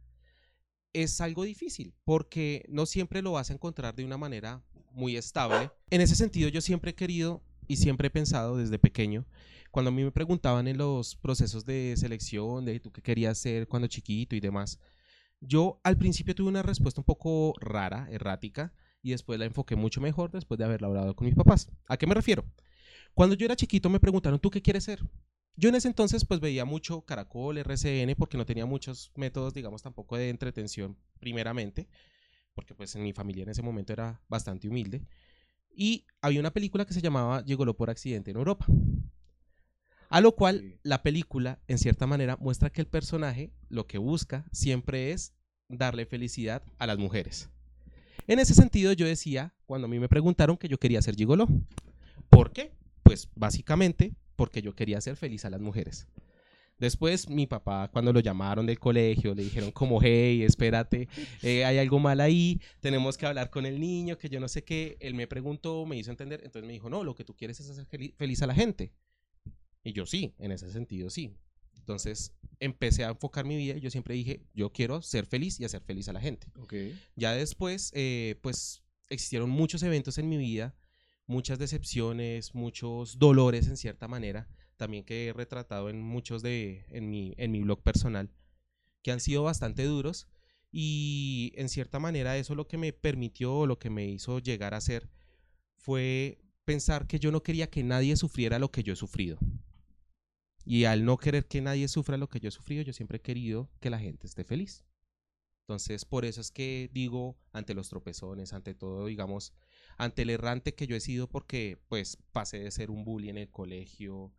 [0.93, 5.73] es algo difícil, porque no siempre lo vas a encontrar de una manera muy estable.
[5.91, 9.27] En ese sentido, yo siempre he querido y siempre he pensado desde pequeño,
[9.73, 13.67] cuando a mí me preguntaban en los procesos de selección, de tú qué querías ser
[13.67, 14.79] cuando chiquito y demás,
[15.41, 20.01] yo al principio tuve una respuesta un poco rara, errática, y después la enfoqué mucho
[20.01, 21.69] mejor después de haberla hablado con mis papás.
[21.89, 22.45] ¿A qué me refiero?
[23.13, 25.03] Cuando yo era chiquito me preguntaron, ¿tú qué quieres ser?
[25.57, 29.83] Yo en ese entonces pues veía mucho Caracol, RCN, porque no tenía muchos métodos, digamos,
[29.83, 31.89] tampoco de entretención primeramente,
[32.55, 35.03] porque pues en mi familia en ese momento era bastante humilde.
[35.75, 38.67] Y había una película que se llamaba Llególo por accidente en Europa.
[40.09, 40.79] A lo cual Sí.
[40.83, 45.35] la película, en cierta manera, muestra que el personaje lo que busca siempre es
[45.69, 47.49] darle felicidad a las mujeres.
[48.27, 51.49] En ese sentido, yo decía, cuando a mí me preguntaron que yo quería ser gigoló.
[52.29, 52.73] ¿Por qué?
[53.03, 56.07] Pues básicamente porque yo quería hacer feliz a las mujeres.
[56.79, 61.09] Después mi papá, cuando lo llamaron del colegio, le dijeron como, hey, espérate,
[61.43, 64.65] eh, hay algo mal ahí, tenemos que hablar con el niño, que yo no sé
[64.65, 64.97] qué.
[64.99, 67.71] Él me preguntó, me hizo entender, entonces me dijo, no, lo que tú quieres es
[67.71, 68.93] hacer feli- feliz a la gente.
[69.85, 71.37] Y yo sí, en ese sentido sí.
[71.77, 75.65] Entonces empecé a enfocar mi vida y yo siempre dije, yo quiero ser feliz y
[75.65, 76.49] hacer feliz a la gente.
[77.15, 80.75] Ya después, eh, pues existieron muchos eventos en mi vida,
[81.27, 87.11] muchas decepciones, muchos dolores en cierta manera, también que he retratado en muchos de, en
[87.11, 88.31] mi, en mi blog personal,
[89.03, 90.29] que han sido bastante duros
[90.71, 94.81] y en cierta manera eso lo que me permitió, lo que me hizo llegar a
[94.81, 95.11] ser,
[95.77, 99.39] fue pensar que yo no quería que nadie sufriera lo que yo he sufrido.
[100.65, 103.21] Y al no querer que nadie sufra lo que yo he sufrido, yo siempre he
[103.23, 104.85] querido que la gente esté feliz.
[105.63, 109.53] Entonces, por eso es que digo, ante los tropezones, ante todo, digamos,
[109.99, 113.39] ante el errante que yo he sido, porque pues pasé de ser un bully en
[113.39, 114.33] el colegio,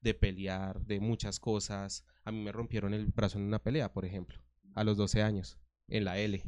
[0.00, 2.04] de pelear, de muchas cosas.
[2.24, 4.40] A mí me rompieron el brazo en una pelea, por ejemplo,
[4.74, 6.42] a los 12 años, en la L.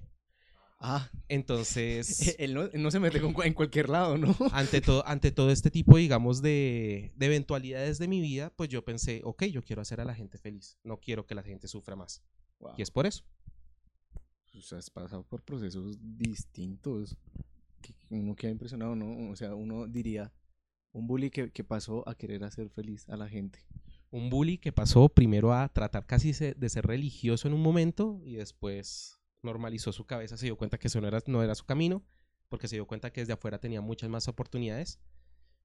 [0.84, 4.34] Ah, Entonces, él no, él no se mete con en cualquier lado, ¿no?
[4.52, 8.84] ante todo, ante todo este tipo, digamos, de, de eventualidades de mi vida, pues yo
[8.84, 11.94] pensé, ok, yo quiero hacer a la gente feliz, no quiero que la gente sufra
[11.94, 12.24] más.
[12.58, 12.74] Wow.
[12.76, 13.24] Y es por eso.
[14.58, 17.16] O sea, has pasado por procesos distintos.
[17.82, 19.30] Que uno queda impresionado, ¿no?
[19.30, 20.32] O sea, uno diría,
[20.92, 23.58] un bully que, que pasó a querer hacer feliz a la gente.
[24.10, 28.34] Un bully que pasó primero a tratar casi de ser religioso en un momento y
[28.34, 32.02] después normalizó su cabeza, se dio cuenta que eso no era, no era su camino,
[32.48, 35.00] porque se dio cuenta que desde afuera tenía muchas más oportunidades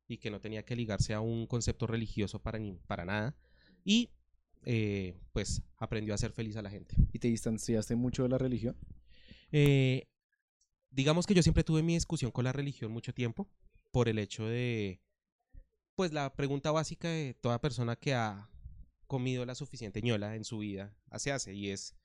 [0.08, 3.36] y que no tenía que ligarse a un concepto religioso para, ni, para nada.
[3.84, 4.10] Y
[4.64, 6.96] eh, pues aprendió a ser feliz a la gente.
[7.12, 8.76] ¿Y te distanciaste mucho de la religión?
[9.52, 10.04] Eh,
[10.90, 13.48] digamos que yo siempre tuve mi discusión con la religión mucho tiempo
[13.92, 15.02] por el hecho de,
[15.96, 18.50] pues la pregunta básica de toda persona que ha
[19.08, 21.96] comido la suficiente ñola en su vida se hace y es,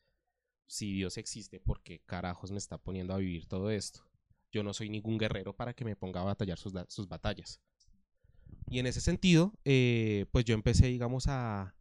[0.66, 4.08] si Dios existe, ¿por qué carajos me está poniendo a vivir todo esto?
[4.50, 7.60] Yo no soy ningún guerrero para que me ponga a batallar sus, sus batallas.
[8.68, 11.74] Y en ese sentido, eh, pues yo empecé, digamos, a,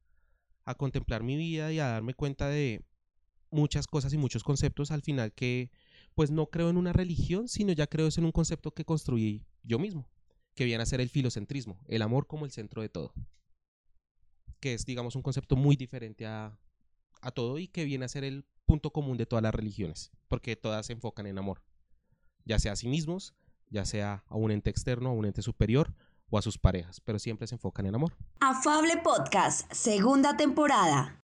[0.66, 2.84] a contemplar mi vida y a darme cuenta de
[3.50, 5.70] muchas cosas y muchos conceptos al final que
[6.16, 9.80] pues no creo en una religión, sino ya creo en un concepto que construí yo
[9.80, 10.10] mismo,
[10.56, 13.14] que viene a ser el filocentrismo, el amor como el centro de todo,
[14.60, 16.58] que es digamos un concepto muy diferente a,
[17.22, 20.56] a todo y que viene a ser el punto común de todas las religiones, porque
[20.56, 21.64] todas se enfocan en amor,
[22.46, 23.34] ya sea a sí mismos,
[23.70, 25.94] ya sea a un ente externo, a un ente superior
[26.30, 28.16] o a sus parejas, pero siempre se enfocan en amor.
[28.40, 31.21] Afable Podcast, segunda temporada.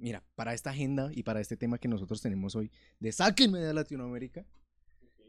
[0.00, 3.74] Mira, para esta agenda y para este tema que nosotros tenemos hoy de Sáquenme de
[3.74, 4.46] Latinoamérica,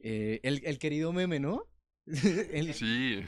[0.04, 1.68] eh, el, el querido meme, ¿no?
[2.54, 3.20] El- Sí,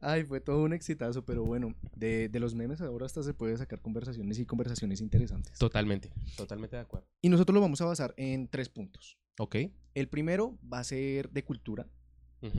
[0.00, 3.56] Ay, fue todo un exitazo, pero bueno, de, de los memes ahora hasta se puede
[3.56, 5.58] sacar conversaciones y conversaciones interesantes.
[5.58, 7.06] Totalmente, totalmente de acuerdo.
[7.22, 9.18] Y nosotros lo vamos a basar en tres puntos.
[9.38, 9.56] Ok.
[9.94, 11.88] El primero va a ser de cultura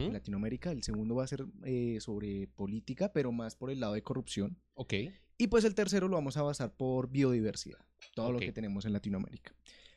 [0.08, 3.94] en Latinoamérica, el segundo va a ser eh, sobre política, pero más por el lado
[3.96, 4.58] de corrupción.
[4.76, 4.94] Ok.
[5.38, 7.80] Y pues el tercero lo vamos a basar por biodiversidad,
[8.16, 9.54] todo lo que tenemos en Latinoamérica.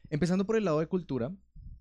[0.08, 1.34] Empezando por el lado de cultura,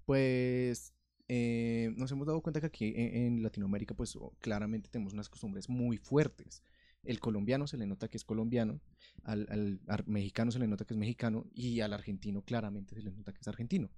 [0.05, 0.93] pues
[1.27, 5.69] eh, nos hemos dado cuenta que aquí en, en Latinoamérica pues claramente tenemos unas costumbres
[5.69, 6.63] muy fuertes.
[7.03, 8.81] El colombiano se le nota que es colombiano,
[9.23, 13.11] al, al mexicano se le nota que es mexicano y al argentino claramente se le
[13.11, 13.91] nota que es argentino.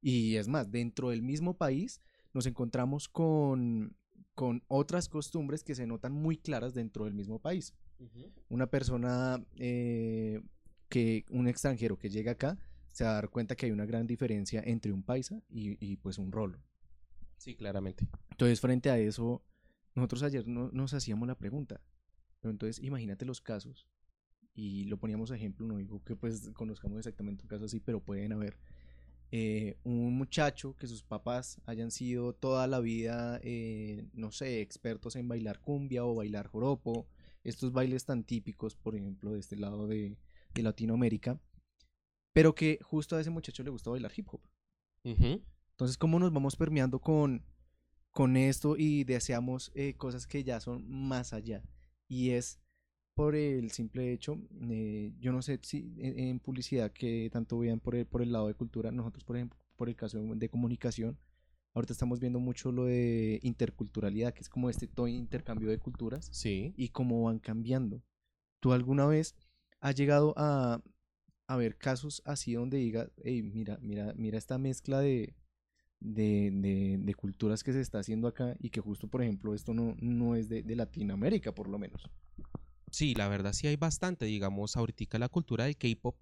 [0.00, 2.00] Y es más, dentro del mismo país
[2.32, 3.96] nos encontramos con,
[4.34, 7.74] con otras costumbres que se notan muy claras dentro del mismo país
[8.48, 10.40] una persona eh,
[10.88, 12.58] que un extranjero que llega acá
[12.92, 15.96] se va a dar cuenta que hay una gran diferencia entre un paisa y, y,
[15.96, 16.58] pues un rolo.
[17.38, 18.06] Sí, claramente.
[18.30, 19.42] Entonces frente a eso,
[19.94, 21.80] nosotros ayer no- nos hacíamos la pregunta,
[22.40, 23.86] pero entonces imagínate los casos
[24.54, 28.00] y lo poníamos a ejemplo, no digo que pues conozcamos exactamente un caso así, pero
[28.00, 28.58] pueden haber
[29.30, 35.16] eh, un muchacho que sus papás hayan sido toda la vida, eh, no sé, expertos
[35.16, 37.06] en bailar cumbia o bailar joropo,
[37.44, 40.16] estos bailes tan típicos, por ejemplo, de este lado de,
[40.54, 41.40] de Latinoamérica,
[42.32, 44.40] pero que justo a ese muchacho le gusta bailar hip hop.
[45.04, 47.44] Entonces, ¿cómo nos vamos permeando con,
[48.10, 51.62] con esto y deseamos eh, cosas que ya son más allá?
[52.08, 52.60] Y es
[53.14, 54.38] por el simple hecho,
[54.70, 58.32] eh, yo no sé si en, en publicidad que tanto vean por el, por el
[58.32, 61.18] lado de cultura, nosotros, por ejemplo, por el caso de comunicación,
[61.74, 66.28] ahorita estamos viendo mucho lo de interculturalidad, que es como este todo intercambio de culturas
[66.32, 66.74] Sí.
[66.76, 68.02] y cómo van cambiando.
[68.60, 69.34] ¿Tú alguna vez
[69.80, 70.82] has llegado a,
[71.46, 75.34] a ver casos así donde diga, hey, mira, mira, mira esta mezcla de,
[76.00, 79.72] de, de- de culturas que se está haciendo acá y que justo, por ejemplo, esto
[79.74, 82.08] no, no es de, de Latinoamérica, por lo menos?
[82.90, 86.16] Sí, la verdad sí hay bastante, digamos, ahorita la cultura del K-pop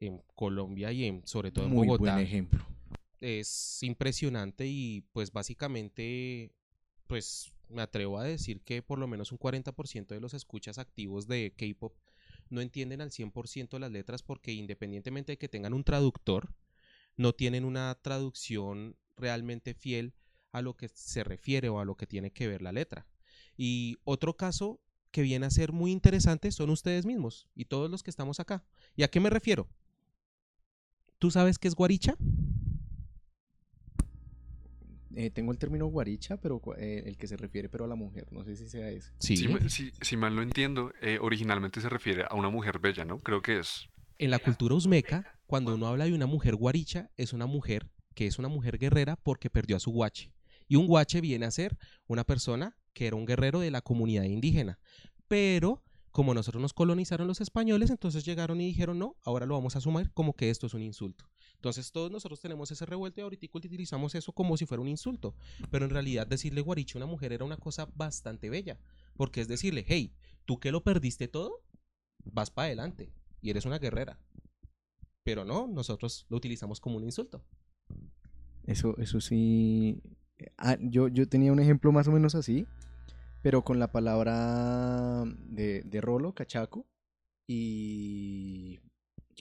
[0.00, 2.64] en Colombia y en, sobre todo en Muy Bogotá buen ejemplo.
[3.20, 6.52] Es impresionante y pues básicamente,
[7.06, 11.26] pues me atrevo a decir que por lo menos un 40% de los escuchas activos
[11.26, 11.94] de K-pop
[12.48, 16.52] no entienden al 100% las letras porque independientemente de que tengan un traductor,
[17.16, 20.14] no tienen una traducción realmente fiel
[20.52, 23.06] a lo que se refiere o a lo que tiene que ver la letra.
[23.56, 24.80] Y otro caso
[25.10, 28.64] que viene a ser muy interesante son ustedes mismos y todos los que estamos acá.
[28.96, 29.68] ¿Y a qué me refiero?
[31.18, 32.16] ¿Tú sabes qué es guaricha?
[35.16, 38.28] Eh, tengo el término guaricha, pero eh, el que se refiere pero a la mujer,
[38.32, 39.10] no sé si sea ese.
[39.18, 39.36] Sí.
[39.36, 43.04] si, ma- si- si mal lo entiendo, eh, originalmente se refiere a una mujer bella,
[43.04, 43.18] ¿no?
[43.18, 43.88] Creo que es.
[44.18, 48.26] En la cultura uzmeca, cuando uno habla de una mujer guaricha, es una mujer que
[48.26, 50.32] es una mujer guerrera porque perdió a su guache.
[50.68, 54.24] Y un guache viene a ser una persona que era un guerrero de la comunidad
[54.24, 54.78] indígena.
[55.28, 59.74] Pero como nosotros nos colonizaron los españoles, entonces llegaron y dijeron, no, ahora lo vamos
[59.74, 61.24] a asumir como que esto es un insulto.
[61.60, 65.34] Entonces todos nosotros tenemos ese revuelto y ahorita utilizamos eso como si fuera un insulto.
[65.70, 68.78] Pero en realidad decirle guaricha a una mujer era una cosa bastante bella.
[69.14, 70.14] Porque es decirle, hey,
[70.46, 71.62] tú que lo perdiste todo,
[72.24, 74.18] vas para adelante y eres una guerrera.
[75.22, 77.44] Pero no, nosotros lo utilizamos como un insulto.
[78.64, 80.00] Eso, eso sí.
[80.38, 82.66] eh, ah, yo, yo tenía un ejemplo más o menos así,
[83.42, 86.86] pero con la palabra de, de rolo, cachaco,
[87.46, 88.80] y...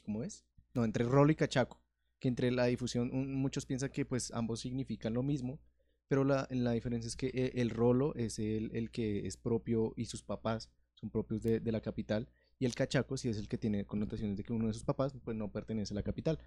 [0.03, 0.43] ¿Cómo es?
[0.73, 1.79] No, entre rolo y cachaco,
[2.19, 5.59] que entre la difusión, un- muchos piensan que pues ambos significan lo mismo,
[6.07, 9.93] pero la, la diferencia es que eh, el rolo es el, el que es propio
[9.95, 12.27] y sus papás son propios de, de la capital,
[12.59, 15.13] y el cachaco sí es el que tiene connotaciones de que uno de sus papás
[15.23, 16.37] pues no pertenece a la capital.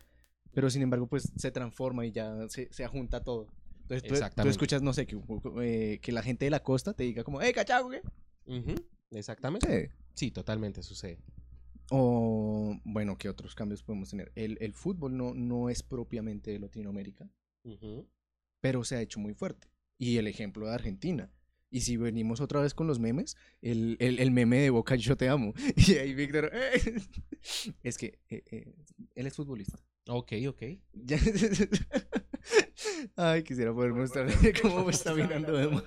[0.53, 3.47] Pero sin embargo, pues se transforma y ya se, se ajunta todo.
[3.83, 4.15] Entonces tú,
[4.51, 5.17] escuchas, no sé, que,
[5.63, 8.03] eh, que la gente de la costa te diga como, ¡Hey, cachaco, qué!
[9.11, 9.89] Exactamente.
[9.89, 9.95] Sí.
[10.15, 11.19] Sí, totalmente sucede.
[11.95, 14.33] O, bueno, ¿qué otros cambios podemos tener?
[14.35, 17.29] El, el fútbol no, no es propiamente de Latinoamérica,
[18.63, 19.69] pero se ha hecho muy fuerte.
[19.99, 21.31] Y el ejemplo de Argentina.
[21.71, 25.19] Y si venimos otra vez con los memes, el, el, el meme de Boca yo
[25.19, 25.53] te amo.
[25.87, 27.03] Y ahí Víctor, "Eh".
[27.83, 28.75] es que eh, eh,
[29.15, 29.79] él es futbolista.
[30.09, 30.63] Ok, ok.
[33.17, 35.83] Ay, quisiera poder mostrarle cómo me está mirando Emma.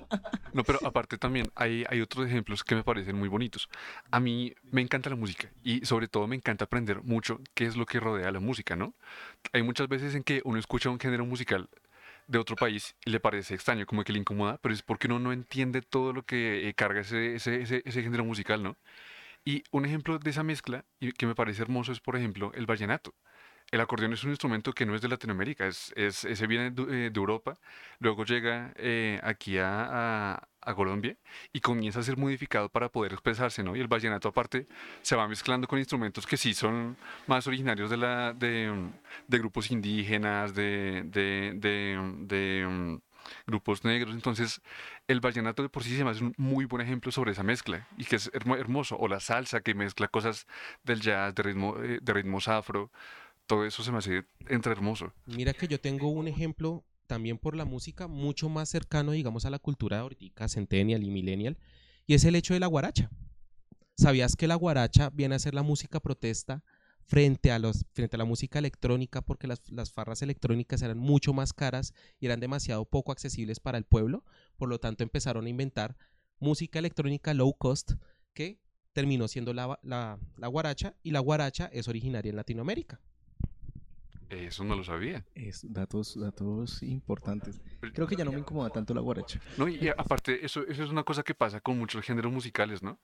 [0.54, 3.70] No, pero aparte también hay, hay otros ejemplos que me parecen muy bonitos.
[4.12, 7.76] A mí me encanta la música y sobre todo me encanta aprender mucho qué es
[7.76, 8.94] lo que rodea la música, ¿no?
[9.54, 11.70] Hay muchas veces en que uno escucha un género musical
[12.28, 15.20] de otro país y le parece extraño, como que le incomoda, pero es porque uno
[15.20, 18.78] no entiende todo lo que eh, carga ese, ese, ese, ese género musical, ¿no?
[19.44, 22.66] Y un ejemplo de esa mezcla y que me parece hermoso es, por ejemplo, el
[22.66, 23.14] vallenato.
[23.72, 26.84] El acordeón es un instrumento que no es de Latinoamérica, es, es, ese viene de,
[26.84, 27.58] eh, de Europa,
[28.00, 31.16] luego llega eh, aquí a, a- a Colombia
[31.54, 33.76] y comienza a ser modificado para poder expresarse, ¿no?
[33.76, 34.68] Y el vallenato aparte
[35.04, 36.98] se va mezclando con instrumentos que sí son
[37.28, 38.90] más originarios de, la, de,
[39.28, 41.54] de grupos indígenas, de, de,
[42.26, 43.00] de, um,
[43.46, 44.16] grupos negros.
[44.16, 44.62] Entonces,
[45.08, 47.88] el vallenato de por sí se me hace un muy buen ejemplo sobre esa mezcla
[47.98, 48.98] y que es hermo- hermoso.
[48.98, 50.48] O la salsa que mezcla cosas
[50.84, 52.92] del jazz, de, ritmo, eh, de ritmos afro.
[53.48, 55.14] Todo eso se me hace entre hermoso.
[55.26, 59.50] Mira que yo tengo un ejemplo también por la música mucho más cercano, digamos, a
[59.50, 61.58] la cultura ahorita, centennial y millennial,
[62.08, 63.12] y es el hecho de la guaracha.
[63.98, 66.64] ¿Sabías que la guaracha viene a ser la música protesta
[67.06, 71.34] frente a, los, frente a la música electrónica porque las, las farras electrónicas eran mucho
[71.34, 74.26] más caras y eran demasiado poco accesibles para el pueblo?
[74.58, 75.96] Por lo tanto, empezaron a inventar
[76.40, 77.94] música electrónica low cost
[78.34, 78.60] que
[78.92, 83.00] terminó siendo la, la, la guaracha y la guaracha es originaria en Latinoamérica.
[84.30, 85.24] Eso no lo sabía.
[85.36, 87.62] Es datos, datos importantes.
[87.94, 89.40] Creo que ya no me incomoda tanto la guaracha.
[89.58, 93.00] No, y aparte, eso, eso es una cosa que pasa con muchos géneros musicales, ¿no?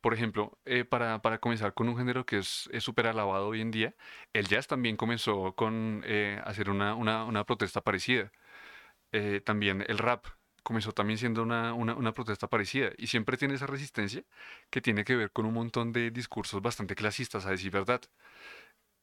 [0.00, 3.60] Por ejemplo, eh, para, para comenzar con un género que es es súper alabado hoy
[3.60, 3.94] en día,
[4.32, 8.32] el jazz también comenzó con eh, hacer una, una, una protesta parecida.
[9.12, 10.26] Eh, también el rap
[10.64, 14.24] comenzó también siendo una, una, una protesta parecida y siempre tiene esa resistencia
[14.70, 18.00] que tiene que ver con un montón de discursos bastante clasistas, a decir verdad.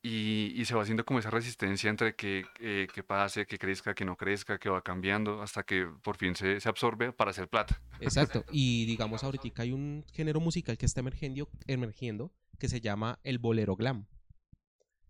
[0.03, 3.93] Y, y se va haciendo como esa resistencia entre que, eh, que pase, que crezca,
[3.93, 7.47] que no crezca, que va cambiando, hasta que por fin se, se absorbe para hacer
[7.47, 7.81] plata.
[7.99, 8.43] Exacto.
[8.51, 13.37] Y digamos, ahorita hay un género musical que está emergiendo, emergiendo que se llama el
[13.37, 14.07] bolero glam.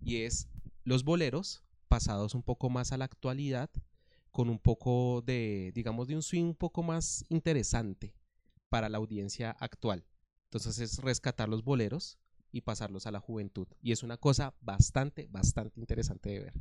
[0.01, 0.49] Y es
[0.83, 3.69] los boleros pasados un poco más a la actualidad,
[4.31, 8.15] con un poco de, digamos, de un swing un poco más interesante
[8.69, 10.05] para la audiencia actual.
[10.45, 12.17] Entonces es rescatar los boleros
[12.51, 13.67] y pasarlos a la juventud.
[13.81, 16.53] Y es una cosa bastante, bastante interesante de ver.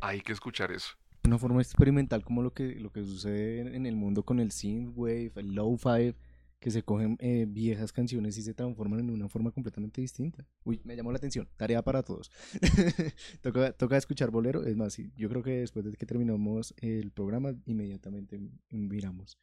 [0.00, 0.90] Hay que escuchar eso.
[1.24, 5.32] Una forma experimental como lo que, lo que sucede en, el mundo con el synthwave,
[5.36, 6.14] el lo-fi,
[6.60, 10.46] que se cogen eh, viejas canciones y se transforman en una forma completamente distinta.
[10.64, 11.48] Uy, me llamó la atención.
[11.56, 12.30] Tarea para todos.
[13.42, 14.64] toca, toca escuchar bolero.
[14.64, 19.38] Es más, yo creo que después de que terminamos el programa, inmediatamente miramos.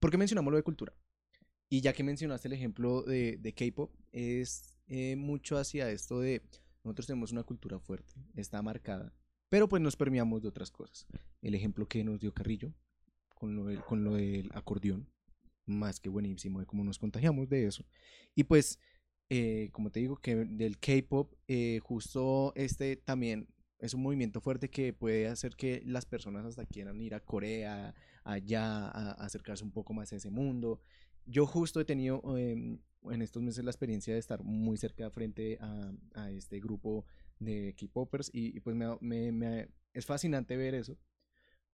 [0.00, 0.94] ¿Por qué mencionamos lo de cultura?
[1.68, 6.42] Y ya que mencionaste el ejemplo de, de K-pop, es eh, mucho hacia esto de
[6.84, 9.12] nosotros tenemos una cultura fuerte, está marcada,
[9.48, 11.06] pero pues nos permeamos de otras cosas.
[11.42, 12.72] El ejemplo que nos dio Carrillo
[13.34, 15.08] con lo del, acordeón,
[15.66, 17.84] más que buenísimo de cómo nos contagiamos de eso.
[18.34, 18.80] Y pues,
[19.28, 23.48] eh, como te digo, que del K-pop, eh, justo este también
[23.78, 27.94] es un movimiento fuerte que puede hacer que las personas hasta quieran ir a Corea,
[28.24, 30.80] allá, acercarse un poco más a ese mundo.
[31.30, 35.58] Yo justo he tenido eh, en estos meses la experiencia de estar muy cerca frente
[35.60, 37.04] a, este grupo
[37.38, 40.98] de K-popers y, pues me, me, me, es fascinante ver eso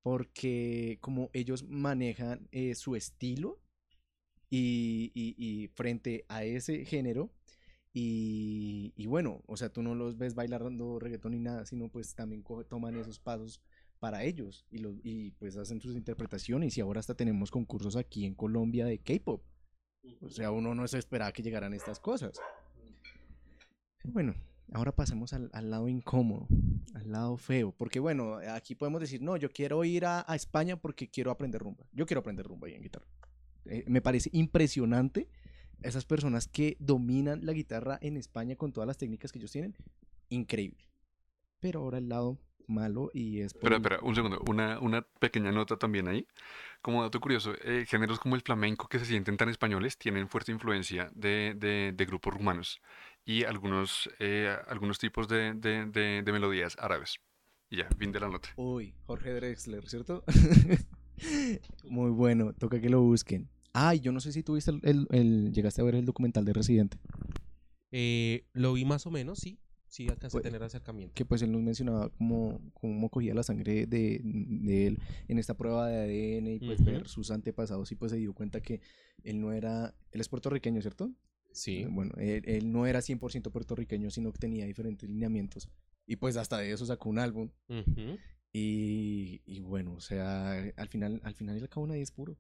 [0.03, 3.63] porque como ellos manejan eh, su estilo
[4.51, 7.33] y, y, frente a ese género
[7.97, 12.45] y, bueno, o sea, tú no los ves bailando reggaetón ni nada, sino pues también
[12.69, 13.63] toman esos pasos
[14.05, 18.27] para ellos y, los, y pues hacen sus interpretaciones y ahora hasta tenemos concursos aquí
[18.27, 19.43] en Colombia de K-pop.
[20.21, 22.39] O sea, uno no se esperaba que llegaran estas cosas.
[24.05, 24.35] Bueno,
[24.75, 26.47] ahora pasemos al, al, lado incómodo,
[26.93, 27.73] al lado feo.
[27.73, 31.63] Porque bueno, aquí podemos decir, no, yo quiero ir a, a España porque quiero aprender
[31.63, 31.87] rumba.
[31.93, 33.07] Yo quiero aprender rumba y en guitarra.
[33.65, 35.31] Eh, me parece impresionante
[35.81, 39.75] esas personas que dominan la guitarra en España con todas las técnicas que ellos tienen.
[40.29, 40.91] Increíble.
[41.61, 43.55] Pero ahora el lado malo y es...
[43.55, 44.43] Espera, espera, un segundo.
[44.49, 46.27] Una, una pequeña nota también ahí.
[46.83, 50.53] Como dato curioso, eh, géneros como el flamenco que se sienten tan españoles tienen fuerte
[50.53, 52.81] influencia de, de, de grupos rumanos
[53.25, 55.87] y algunos, eh, algunos tipos de, de,
[56.23, 57.21] de, melodías árabes.
[57.71, 58.51] Y ya, fin de la nota.
[58.57, 60.25] Uy, Jorge Drexler, ¿cierto?
[61.85, 63.49] Muy bueno, toca que lo busquen.
[63.73, 66.53] Ay, yo no sé si tuviste el, el, el llegaste a ver el documental de
[66.53, 66.99] Residente.
[67.91, 69.59] Eh, lo vi más o menos, sí.
[69.95, 71.15] Sí, alcancé pues, a tener acercamiento.
[71.15, 75.57] Que pues él nos mencionaba cómo, cómo cogía la sangre de, de, él en esta
[75.57, 76.87] prueba de ADN y pues uh -huh.
[76.87, 78.81] ver sus antepasados y pues se dio cuenta que
[79.23, 81.13] él no era, él es puertorriqueño, ¿cierto?
[81.53, 81.85] Sí.
[81.89, 85.69] Bueno, él, él no era 100% puertorriqueño, sino que tenía diferentes lineamientos.
[86.09, 87.51] Y pues hasta de eso sacó un álbum.
[87.69, 88.19] Uh -huh.
[88.53, 92.37] y, y, bueno, o sea, al final, al final al cabo nadie es puro.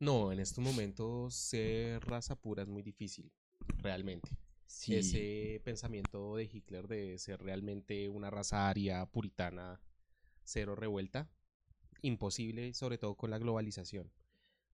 [0.00, 3.30] No, en estos momentos ser raza pura es muy difícil,
[3.76, 4.30] realmente.
[4.72, 4.96] Sí.
[4.96, 9.80] Ese pensamiento de Hitler de ser realmente una raza aria, puritana,
[10.44, 11.30] cero revuelta,
[12.00, 14.10] imposible, sobre todo con la globalización.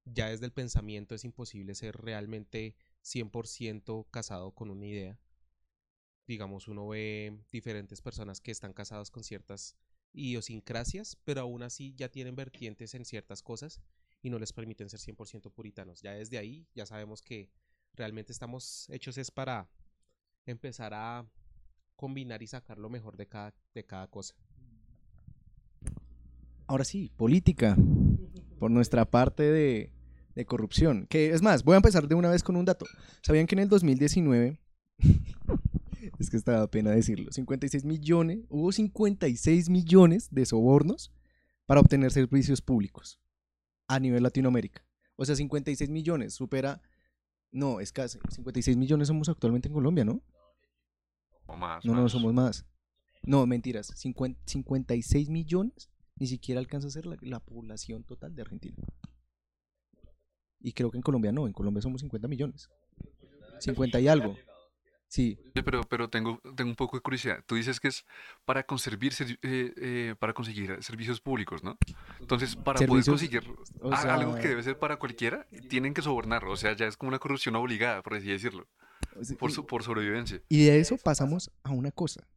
[0.07, 5.18] Ya desde el pensamiento es imposible ser realmente 100% casado con una idea.
[6.26, 9.76] Digamos, uno ve diferentes personas que están casadas con ciertas
[10.12, 13.82] idiosincrasias, pero aún así ya tienen vertientes en ciertas cosas
[14.22, 16.01] y no les permiten ser 100% puritanos.
[16.01, 17.51] Ya desde ahí ya sabemos que
[17.92, 19.68] realmente estamos hechos es para
[20.51, 21.26] empezar a
[21.96, 24.34] combinar y sacar lo mejor de cada, de cada cosa.
[26.66, 27.76] Ahora sí, política.
[28.59, 29.92] Por nuestra parte de,
[30.34, 31.07] de corrupción.
[31.09, 32.86] Que es más, voy a empezar de una vez con un dato.
[33.22, 34.61] ¿Sabían que en el 2019
[36.18, 41.12] es que estaba pena decirlo, 56 millones, hubo 56 millones de sobornos
[41.66, 43.20] para obtener servicios públicos
[43.86, 44.84] a nivel Latinoamérica.
[45.16, 46.80] O sea, 56 millones supera,
[47.51, 50.22] no, es casi, 56 millones somos actualmente en Colombia, ¿no?
[51.49, 52.64] O más, No, no, somos más.
[53.24, 58.42] No, mentiras, 50 56 millones ni siquiera alcanza a ser la, la población total de
[58.42, 58.76] Argentina.
[60.61, 62.68] Y creo que en Colombia no, en Colombia somos 50 millones.
[63.61, 64.36] 50 y algo.
[65.09, 67.42] Sí, Pero, pero tengo, tengo un poco de curiosidad.
[67.46, 68.04] Tú dices que es
[68.44, 71.78] para, conservar servi- eh, eh, para conseguir servicios públicos, ¿no?
[72.20, 73.42] Entonces, para poder conseguir
[73.80, 76.44] o a- algo sea- que debe ser para cualquiera, tienen que sobornar.
[76.44, 78.66] O sea, ya es como una corrupción obligada, por así decirlo,
[79.38, 80.42] por, su- por sobrevivencia.
[80.50, 82.28] Y de eso pasamos a una cosa.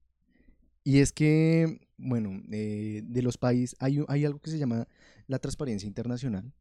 [0.85, 4.87] Y es que, bueno, eh, de los países, hay, hay algo que se llama
[5.27, 6.53] la transparencia internacional,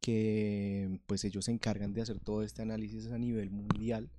[0.00, 4.10] que pues ellos se encargan de hacer todo este análisis a nivel mundial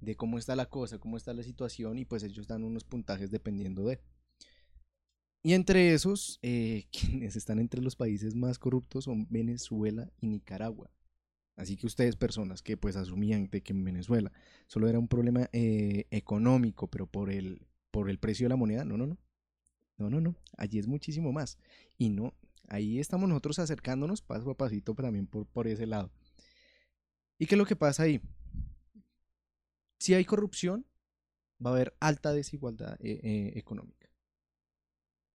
[0.00, 3.30] de cómo está la cosa, cómo está la situación, y pues ellos dan unos puntajes
[3.30, 4.00] dependiendo de.
[5.42, 10.90] Y entre esos, eh, quienes están entre los países más corruptos son Venezuela y Nicaragua.
[11.56, 14.30] Así que ustedes, personas que pues asumían de que en Venezuela
[14.66, 18.84] solo era un problema eh, económico, pero por el, por el precio de la moneda,
[18.84, 19.18] no, no, no.
[19.96, 20.36] No, no, no.
[20.58, 21.58] Allí es muchísimo más.
[21.96, 22.34] Y no,
[22.68, 26.10] ahí estamos nosotros acercándonos paso a pasito también por, por ese lado.
[27.38, 28.20] ¿Y qué es lo que pasa ahí?
[29.98, 30.86] Si hay corrupción,
[31.64, 34.08] va a haber alta desigualdad eh, eh, económica.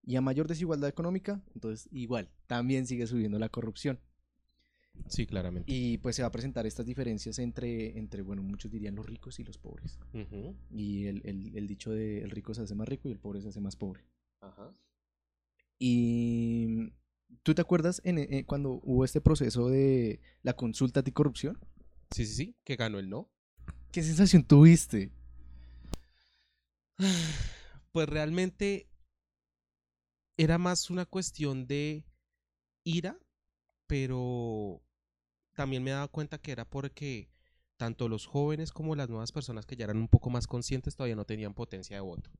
[0.03, 3.99] Y a mayor desigualdad económica, entonces igual, también sigue subiendo la corrupción.
[5.07, 5.71] Sí, claramente.
[5.71, 9.39] Y pues se va a presentar estas diferencias entre, entre bueno, muchos dirían los ricos
[9.39, 9.99] y los pobres.
[10.69, 13.41] Y el, el- el dicho de el rico se hace más rico y el pobre
[13.41, 14.05] se hace más pobre.
[14.41, 14.75] Ajá.
[15.79, 16.93] Y
[17.43, 21.57] ¿tú te acuerdas en, eh, cuando hubo este proceso de la consulta anticorrupción?
[22.11, 23.29] Sí, sí, sí, que ganó el no.
[23.91, 25.11] ¿Qué sensación tuviste?
[27.93, 28.87] Pues realmente
[30.37, 32.05] era más una cuestión de
[32.85, 33.19] ira,
[33.85, 34.81] pero
[35.55, 37.29] también me daba cuenta que era porque
[37.75, 41.17] tanto los jóvenes como las nuevas personas que ya eran un poco más conscientes todavía
[41.17, 42.31] no tenían potencia de voto.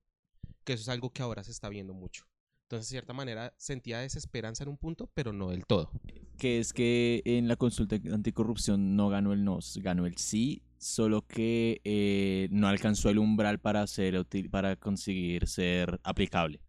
[0.64, 2.26] Que eso es algo que ahora se está viendo mucho.
[2.72, 5.92] Entonces, de cierta manera, sentía desesperanza en un punto, pero no del todo.
[6.38, 11.28] que es que en la consulta anticorrupción no ganó el no, ganó el sí, solo
[11.28, 16.62] que eh, no alcanzó el umbral para ser para conseguir ser aplicable.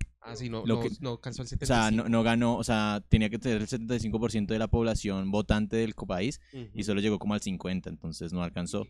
[0.51, 1.67] No, Lo no, que- no alcanzó el O 75.
[1.67, 5.77] sea, no, no ganó, o sea, tenía que tener el 75% de la población votante
[5.77, 6.41] del país
[6.75, 8.85] y solo llegó como al 50, entonces no alcanzó.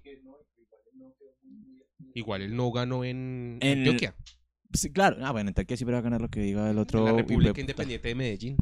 [2.15, 4.15] Igual él no ganó en En- Antioquia,
[4.75, 6.99] Sí, claro, ah, bueno, entonces que siempre va a ganar lo que diga el otro.
[7.01, 7.61] en la de República.
[7.61, 8.57] Independiente de Medellín.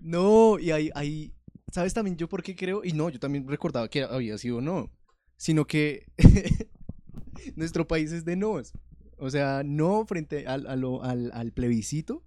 [0.00, 1.32] No, y ahí, ahí,
[1.72, 2.84] ¿sabes también yo por qué creo?
[2.84, 4.90] Y no, yo también recordaba que había sido no,
[5.36, 6.06] sino que
[7.56, 8.72] nuestro país es de no's.
[9.18, 12.24] O sea, no frente al, a lo- al, al plebiscito.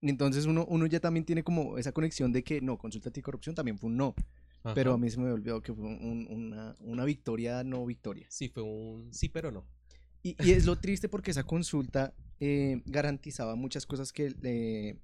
[0.00, 3.78] Entonces uno, uno ya también tiene como esa conexión de que no, consulta anticorrupción también
[3.78, 4.14] fue un no.
[4.74, 8.26] Pero a mí se me había olvidado que fue un- una, una victoria, no victoria.
[8.30, 9.66] Sí, fue un sí, pero no.
[10.22, 14.98] Y, y es lo triste porque esa consulta eh, garantizaba muchas cosas que eh,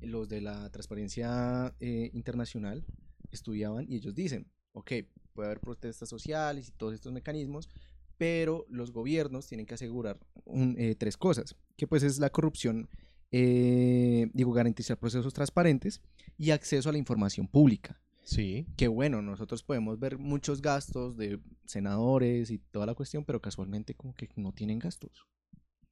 [0.00, 2.84] los de la transparencia eh, internacional
[3.32, 4.92] estudiaban y ellos dicen, ok,
[5.34, 7.68] puede haber protestas sociales y todos estos mecanismos,
[8.16, 12.88] pero los gobiernos tienen que asegurar un- eh, tres cosas, que pues es la corrupción,
[13.32, 16.00] eh, digo, garantizar procesos transparentes
[16.36, 18.00] y acceso a la información pública
[18.30, 18.64] Sí.
[18.76, 23.94] que bueno, nosotros podemos ver muchos gastos de senadores y toda la cuestión, pero casualmente
[23.94, 25.26] como que no tienen gastos.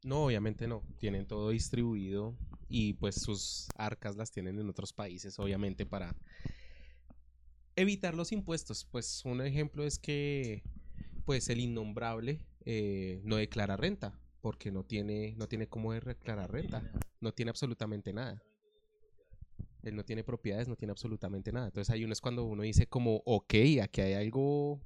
[0.05, 0.84] No, obviamente no.
[1.01, 2.36] Tienen todo distribuido
[2.68, 6.14] y pues sus arcas las tienen en otros países, obviamente, para
[7.74, 8.84] evitar los impuestos.
[8.84, 10.62] Pues un ejemplo es que
[11.24, 16.89] pues el innombrable eh, no declara renta porque no tiene, no tiene cómo declarar renta.
[17.20, 18.41] No tiene absolutamente nada.
[19.83, 21.66] Él no tiene propiedades, no tiene absolutamente nada.
[21.66, 24.81] Entonces ahí uno es cuando uno dice como, ok, aquí hay algo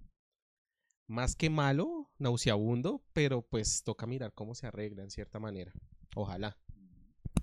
[1.07, 5.73] más que malo, nauseabundo, pero pues toca mirar cómo se arregla en cierta manera.
[6.15, 6.57] Ojalá.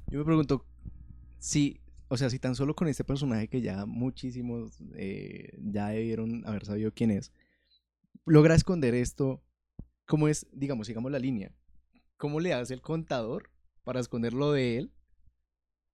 [0.07, 0.65] Yo me pregunto
[1.37, 6.45] si, o sea, si tan solo con este personaje que ya muchísimos eh, ya debieron
[6.47, 7.31] haber sabido quién es,
[8.25, 9.43] logra esconder esto,
[10.05, 11.51] ¿cómo es, digamos, sigamos la línea?
[12.17, 13.51] ¿Cómo le hace el contador
[13.83, 14.91] para esconderlo de él?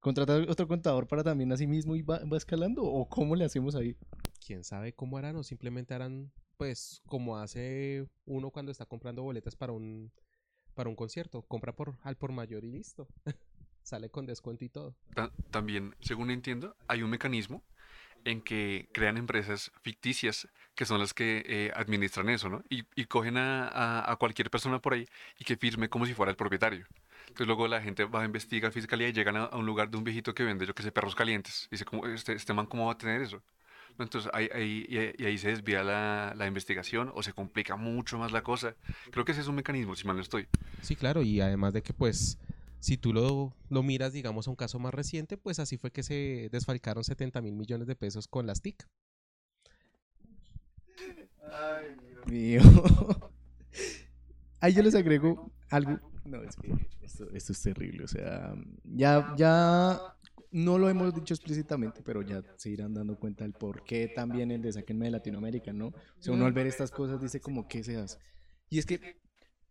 [0.06, 2.84] ¿Contratar otro contador para también así mismo y va, va escalando?
[2.84, 3.95] ¿O cómo le hacemos ahí?
[4.45, 9.56] quién sabe cómo harán o simplemente harán pues como hace uno cuando está comprando boletas
[9.56, 10.12] para un
[10.76, 13.08] para un concierto, compra por al por mayor y listo.
[13.82, 14.93] Sale con descuento y todo.
[15.16, 17.64] Ta- también, según entiendo, hay un mecanismo
[18.26, 22.64] en que crean empresas ficticias que son las que eh, administran eso, ¿no?
[22.70, 25.08] Y, y cogen a, a- a cualquier persona por ahí
[25.39, 26.86] y que firme como si fuera el propietario.
[27.28, 29.97] Entonces luego la gente va a investigar fiscalía y llegan a, a un lugar de
[29.97, 31.65] un viejito que vende, yo que sé, perros calientes.
[31.67, 33.41] Y dice, ¿cómo, este, este man cómo va a tener eso?
[33.97, 37.76] Entonces ahí, ahí- y, ahí- y ahí se desvía la, la investigación o se complica
[37.78, 38.76] mucho más la cosa.
[39.11, 40.47] Creo que ese es un mecanismo, si mal no estoy.
[40.82, 42.38] Sí, claro, y además de que pues
[42.80, 46.03] si tú lo, lo miras, digamos, a un caso más reciente, pues así fue que
[46.03, 48.86] se desfalcaron 70 mil millones de pesos con las TIC.
[52.28, 52.61] Mío.
[54.61, 55.99] Ahí yo les agrego algo.
[56.26, 58.03] No, es que esto, esto es terrible.
[58.03, 59.99] O sea, ya, ya
[60.51, 64.51] no lo hemos dicho explícitamente, pero ya se irán dando cuenta del por qué también
[64.51, 65.88] el de Sáquenme de Latinoamérica, ¿no?
[65.88, 68.17] O sea, uno al ver estas cosas dice como, ¿qué se hace?
[68.69, 69.17] Y es que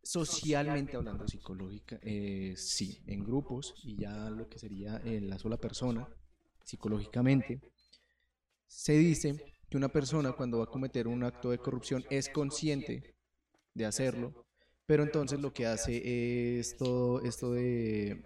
[0.02, 5.56] socialmente hablando, psicológica, eh, sí, en grupos y ya lo que sería en la sola
[5.56, 6.06] persona,
[6.62, 7.60] psicológicamente,
[8.66, 13.14] se dice que una persona cuando va a cometer un acto de corrupción es consciente
[13.72, 14.43] de hacerlo,
[14.86, 18.22] pero entonces lo que hace es todo esto de...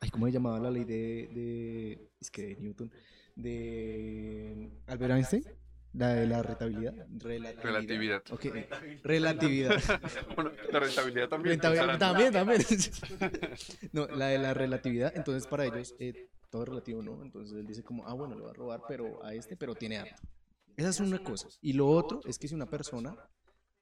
[0.00, 2.10] Ay, ¿Cómo se llamaba la ley de, de...
[2.20, 2.92] Es que de Newton.
[3.34, 5.44] De Albert Einstein.
[5.96, 6.94] La de la retabilidad.
[7.62, 8.22] Relatividad.
[8.30, 8.46] Ok,
[9.02, 9.76] relatividad.
[10.34, 11.52] bueno, la rentabilidad también.
[11.52, 12.60] Rentabilidad, también, también.
[13.92, 17.22] no, la de la relatividad, entonces para ellos eh, todo es relativo, ¿no?
[17.22, 19.96] Entonces él dice como, ah, bueno, le va a robar pero a este, pero tiene
[19.96, 20.16] arma.
[20.76, 21.48] Esa es una cosa.
[21.62, 23.16] Y lo otro es que si una persona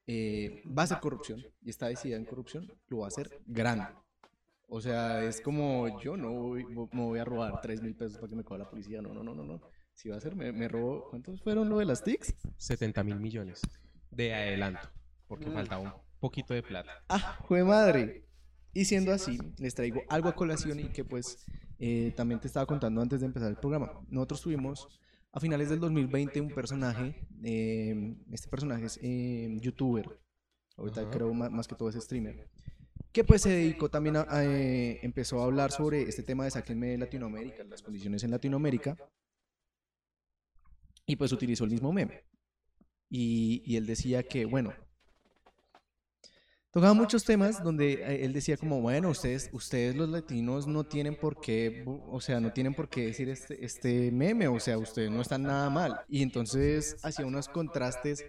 [0.07, 3.87] eh, va a hacer corrupción y está decidida en corrupción, lo va a hacer grande.
[4.67, 8.17] O sea, es como yo no voy, vo- me voy a robar 3 mil pesos
[8.17, 9.01] para que me coja la policía.
[9.01, 9.61] No, no, no, no, no.
[9.93, 11.07] Si va a ser, me, me robo.
[11.09, 12.33] ¿Cuántos fueron lo de las TICs?
[12.57, 13.61] 70 mil millones
[14.11, 14.89] de adelanto,
[15.27, 16.91] porque faltaba un poquito de plata.
[17.09, 18.25] Ah, jue madre.
[18.73, 21.45] Y siendo así, les traigo algo a colación y que pues
[21.79, 23.91] eh, también te estaba contando antes de empezar el programa.
[24.09, 24.99] Nosotros tuvimos
[25.35, 27.13] a finales del 2020 un personaje,
[27.43, 30.07] eh, este personaje es eh, youtuber,
[30.77, 31.11] ahorita Ajá.
[31.11, 32.47] creo ma- más, que todo es streamer,
[33.11, 36.51] que pues se dedicó también a, a, eh, empezó a hablar sobre este tema de
[36.51, 38.97] Sáquenme de Latinoamérica, las condiciones en Latinoamérica,
[41.05, 42.23] y pues utilizó el mismo meme.
[43.09, 44.73] Y, y él decía que, bueno,
[46.75, 51.15] Tocaba muchos temas donde eh, él decía como, bueno, ustedes, ustedes los latinos no tienen
[51.15, 55.09] por qué, o sea, no tienen por qué decir este, este meme, o sea, ustedes
[55.09, 56.01] no están nada mal.
[56.09, 58.25] Y entonces hacía unos contrastes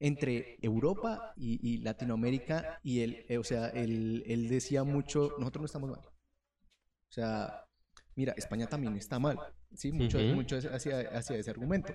[0.00, 5.60] entre Europa y, y Latinoamérica y él, eh, o sea, él, él decía mucho, nosotros
[5.60, 6.00] no estamos mal.
[6.00, 7.66] O sea,
[8.14, 9.38] mira, España también está mal,
[9.74, 9.92] ¿sí?
[9.92, 10.28] Mucho, Ujú.
[10.28, 11.94] mucho hacia, hacia ese argumento.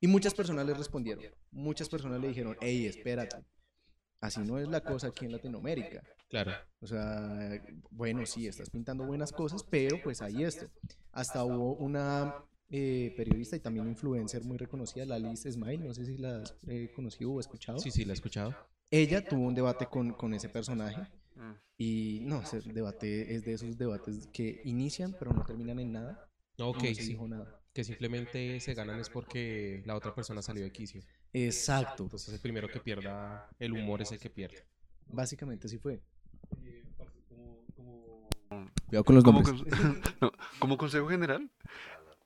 [0.00, 3.36] Y muchas personas le respondieron, muchas personas le dijeron, hey, espérate,
[4.22, 6.02] así no es la cosa aquí en Latinoamérica.
[6.28, 6.52] Claro.
[6.80, 7.60] O sea,
[7.90, 10.66] bueno, sí, estás pintando buenas cosas, pero pues hay esto.
[11.10, 12.34] Hasta hubo una
[12.70, 16.56] eh, periodista y también influencer muy reconocida, la Liz Smile, no sé si la has
[16.68, 17.78] eh, conocido o escuchado.
[17.78, 18.56] Sí, sí, la he escuchado.
[18.90, 21.06] Ella tuvo un debate con, con ese personaje
[21.76, 26.30] y no, ese debate es de esos debates que inician pero no terminan en nada.
[26.58, 27.08] Ok, no se sí.
[27.08, 27.60] dijo nada.
[27.72, 31.02] Que simplemente se ganan es porque la otra persona salió de quicio.
[31.32, 34.64] Exacto, Entonces el primero que pierda el humor es el que pierde.
[35.08, 36.00] básicamente así fue.
[38.86, 39.62] Cuidado con los Como, nombres.
[39.80, 41.50] con- no, como consejo general,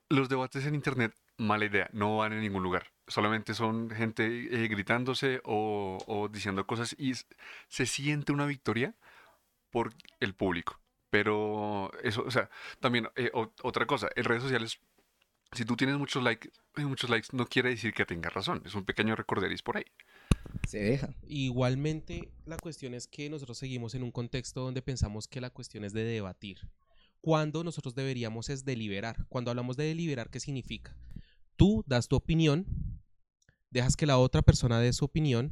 [0.09, 2.89] los debates en internet, mala idea, no van a ningún lugar.
[3.07, 7.13] Solamente son gente eh, gritándose o, o diciendo cosas y
[7.69, 8.95] se siente una victoria
[9.71, 10.81] por el público.
[11.11, 12.51] Pero eso, o sea,
[12.81, 14.81] también eh, o- otra cosa, en redes sociales,
[15.53, 18.63] si tú tienes muchos likes, eh, muchos likes, no quiere decir que tengas razón.
[18.65, 19.85] Es un pequeño recorderis por ahí.
[20.67, 21.15] Se deja.
[21.27, 25.85] Igualmente, la cuestión es que nosotros seguimos en un contexto donde pensamos que la cuestión
[25.85, 26.69] es de debatir.
[27.21, 29.27] Cuando nosotros deberíamos es deliberar.
[29.29, 30.97] Cuando hablamos de deliberar, ¿qué significa?
[31.57, 32.67] Tú das tu opinión,
[33.71, 35.51] dejas que la otra persona dé su opinión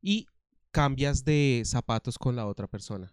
[0.00, 0.26] y
[0.70, 3.12] cambias de zapatos con la otra persona.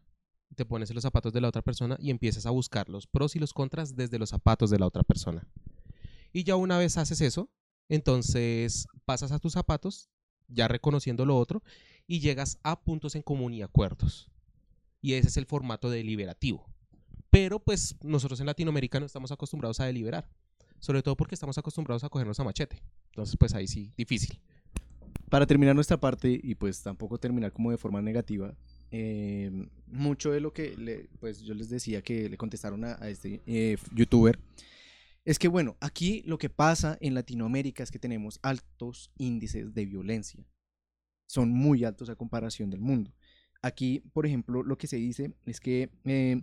[0.60, 3.40] Te pones los zapatos de la otra persona y empiezas a buscar los pros y
[3.40, 5.48] los contras desde los zapatos de la otra persona.
[6.34, 7.50] Y ya una vez haces eso,
[7.88, 10.10] entonces pasas a tus zapatos,
[10.50, 11.64] ya reconociendo lo otro,
[12.08, 14.30] y llegas a puntos en común y acuerdos.
[15.00, 16.70] Y ese es el formato deliberativo.
[17.30, 20.30] Pero pues nosotros en Latinoamérica no estamos acostumbrados a deliberar.
[20.80, 22.84] Sobre todo porque estamos acostumbrados a cogernos a machete.
[23.12, 24.42] Entonces pues ahí sí, difícil.
[25.30, 28.58] Para terminar nuestra parte y pues tampoco terminar como de forma negativa,
[28.92, 33.42] eh, mucho de lo que le- pues yo les decía que le contestaron a, este
[33.46, 34.40] eh, youtuber
[35.26, 39.86] es que bueno, aquí lo que pasa en Latinoamérica es que tenemos altos índices de
[39.86, 40.44] violencia.
[41.28, 43.14] Son muy altos a comparación del mundo.
[43.62, 46.42] Aquí, por ejemplo, lo que se dice es que eh,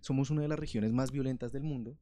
[0.00, 1.98] somos una de las regiones más violentas del mundo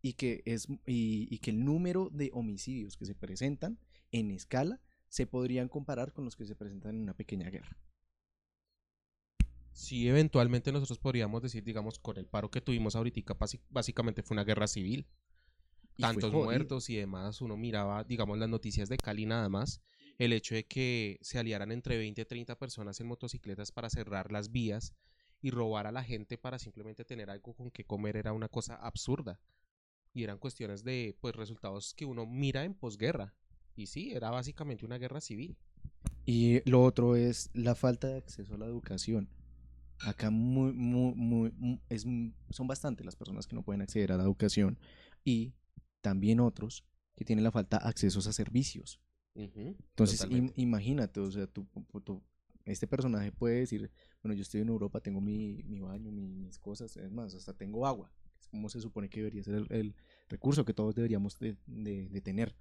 [0.00, 3.80] y que, es, y que el número de homicidios que se presentan
[4.12, 7.76] en escala se podrían comparar con los que se presentan en una pequeña guerra.
[9.78, 13.36] Sí, eventualmente nosotros podríamos decir, digamos, con el paro que tuvimos ahorita,
[13.70, 15.06] básicamente fue una guerra civil.
[15.96, 19.80] Y Tantos muertos y demás, uno miraba, digamos, las noticias de Cali nada más,
[20.18, 24.32] el hecho de que se aliaran entre 20 y 30 personas en motocicletas para cerrar
[24.32, 24.94] las vías
[25.40, 28.74] y robar a la gente para simplemente tener algo con que comer era una cosa
[28.74, 29.40] absurda.
[30.12, 33.32] Y eran cuestiones de, pues, resultados que uno mira en posguerra.
[33.76, 35.56] Y sí, era básicamente una guerra civil.
[36.26, 39.28] Y lo otro es la falta de acceso a la educación.
[40.00, 44.12] Acá muy, muy, muy, mu- es, m- son bastante las personas que no pueden acceder
[44.12, 44.78] a la educación
[45.24, 45.52] y
[46.00, 46.84] también otros
[47.16, 49.00] que tienen la falta de accesos a servicios.
[49.90, 51.66] Entonces, im- imagínate, o sea, tú,
[52.04, 52.22] tú-
[52.64, 53.90] este personaje puede decir,
[54.22, 57.52] bueno, yo estoy en Europa, tengo mi, mi baño, mi- mis cosas, es más, hasta
[57.54, 58.12] tengo agua.
[58.50, 59.94] Como se supone que debería ser el, el
[60.28, 62.54] recurso que todos deberíamos de, de- de tener.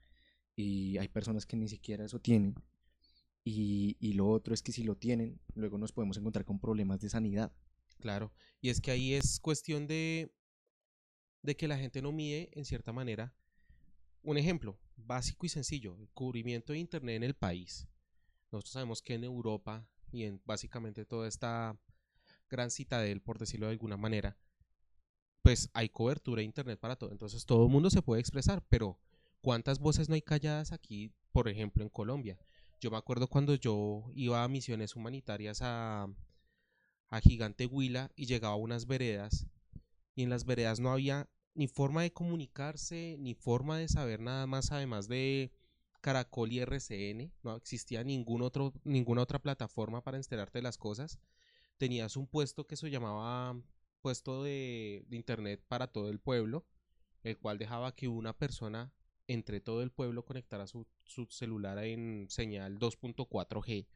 [0.55, 2.55] Y hay personas que ni siquiera eso tienen.
[3.49, 6.99] Y, y lo otro es que si lo tienen, luego nos podemos encontrar con problemas
[6.99, 7.53] de sanidad.
[7.97, 10.35] Claro, y es que ahí es cuestión de,
[11.43, 13.33] de que la gente no mide en cierta manera.
[14.21, 17.87] Un ejemplo básico y sencillo, el cubrimiento de Internet en el país.
[18.51, 21.79] Nosotros sabemos que en Europa y en básicamente toda esta
[22.49, 24.37] gran citadel, por decirlo de alguna manera,
[25.41, 27.13] pues hay cobertura de Internet para todo.
[27.13, 28.99] Entonces todo el mundo se puede expresar, pero
[29.39, 32.37] ¿cuántas voces no hay calladas aquí, por ejemplo, en Colombia?
[32.79, 36.07] Yo me acuerdo cuando yo iba a misiones humanitarias a,
[37.09, 39.47] a Gigante Huila y llegaba a unas veredas
[40.13, 44.45] y en las veredas no había ni forma de comunicarse, ni forma de saber nada
[44.45, 45.51] más además de
[46.01, 51.19] Caracol y RCN, no existía ningún otro, ninguna otra plataforma para enterarte de las cosas.
[51.77, 53.59] Tenías un puesto que se llamaba
[54.01, 56.65] puesto de, de internet para todo el pueblo,
[57.23, 58.93] el cual dejaba que una persona
[59.27, 63.87] entre todo el pueblo conectara su, su celular en señal 2.4G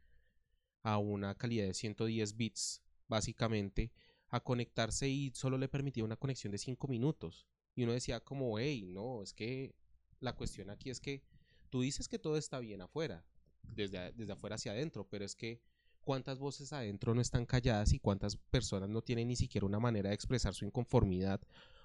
[0.84, 3.92] a una calidad de 110 bits, básicamente,
[4.30, 7.48] a conectarse y solo le permitía una conexión de 5 minutos.
[7.76, 9.76] Y uno decía como, hey, no, es que
[10.20, 11.24] la cuestión aquí es que
[11.70, 13.26] tú dices que todo está bien afuera,
[13.64, 15.62] desde, desde afuera hacia adentro, pero es que
[16.02, 20.10] cuántas voces adentro no están calladas y cuántas personas no tienen ni siquiera una manera
[20.10, 21.42] de expresar su inconformidad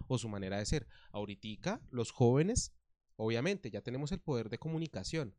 [0.08, 0.86] o su manera de ser.
[1.12, 2.72] Ahorita los jóvenes,
[3.16, 5.34] obviamente, ya tenemos el poder de comunicación,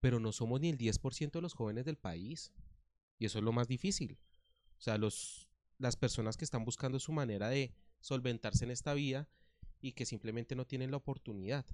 [0.00, 2.52] pero no somos ni el 10% de los jóvenes del país.
[3.18, 4.18] Y eso es lo más difícil.
[4.78, 5.48] O sea, los,
[5.78, 9.28] las personas que están buscando su manera de solventarse en esta vida
[9.80, 11.64] y que simplemente no tienen la oportunidad.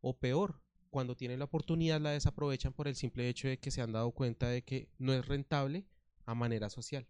[0.00, 0.60] O peor,
[0.90, 4.10] cuando tienen la oportunidad la desaprovechan por el simple hecho de que se han dado
[4.12, 5.86] cuenta de que no es rentable
[6.26, 7.06] a manera social.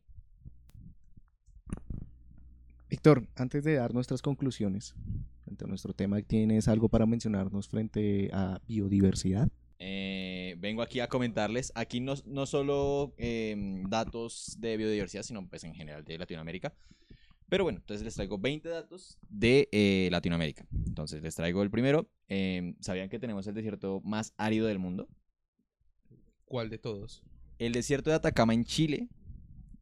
[2.89, 4.95] Víctor, antes de dar nuestras conclusiones
[5.61, 9.49] frente a nuestro tema, ¿tienes algo para mencionarnos frente a biodiversidad?
[9.79, 15.65] Eh, vengo aquí a comentarles, aquí no, no solo em, datos de biodiversidad, sino pues
[15.65, 16.75] en general de Latinoamérica.
[17.49, 20.67] Pero bueno, entonces les traigo 20 datos de eh, Latinoamérica.
[20.87, 22.09] Entonces les traigo el primero.
[22.29, 25.09] em, ¿Sabían que tenemos el desierto más árido del mundo?
[26.45, 27.23] ¿Cuál de todos?
[27.59, 29.09] El desierto de Atacama en Chile.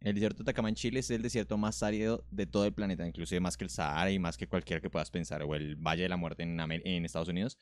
[0.00, 3.06] El desierto de Atacama en Chile es el desierto más árido de todo el planeta,
[3.06, 6.04] inclusive más que el Sahara y más que cualquiera que puedas pensar, o el Valle
[6.04, 7.58] de la Muerte en, Amer- en Estados Unidos.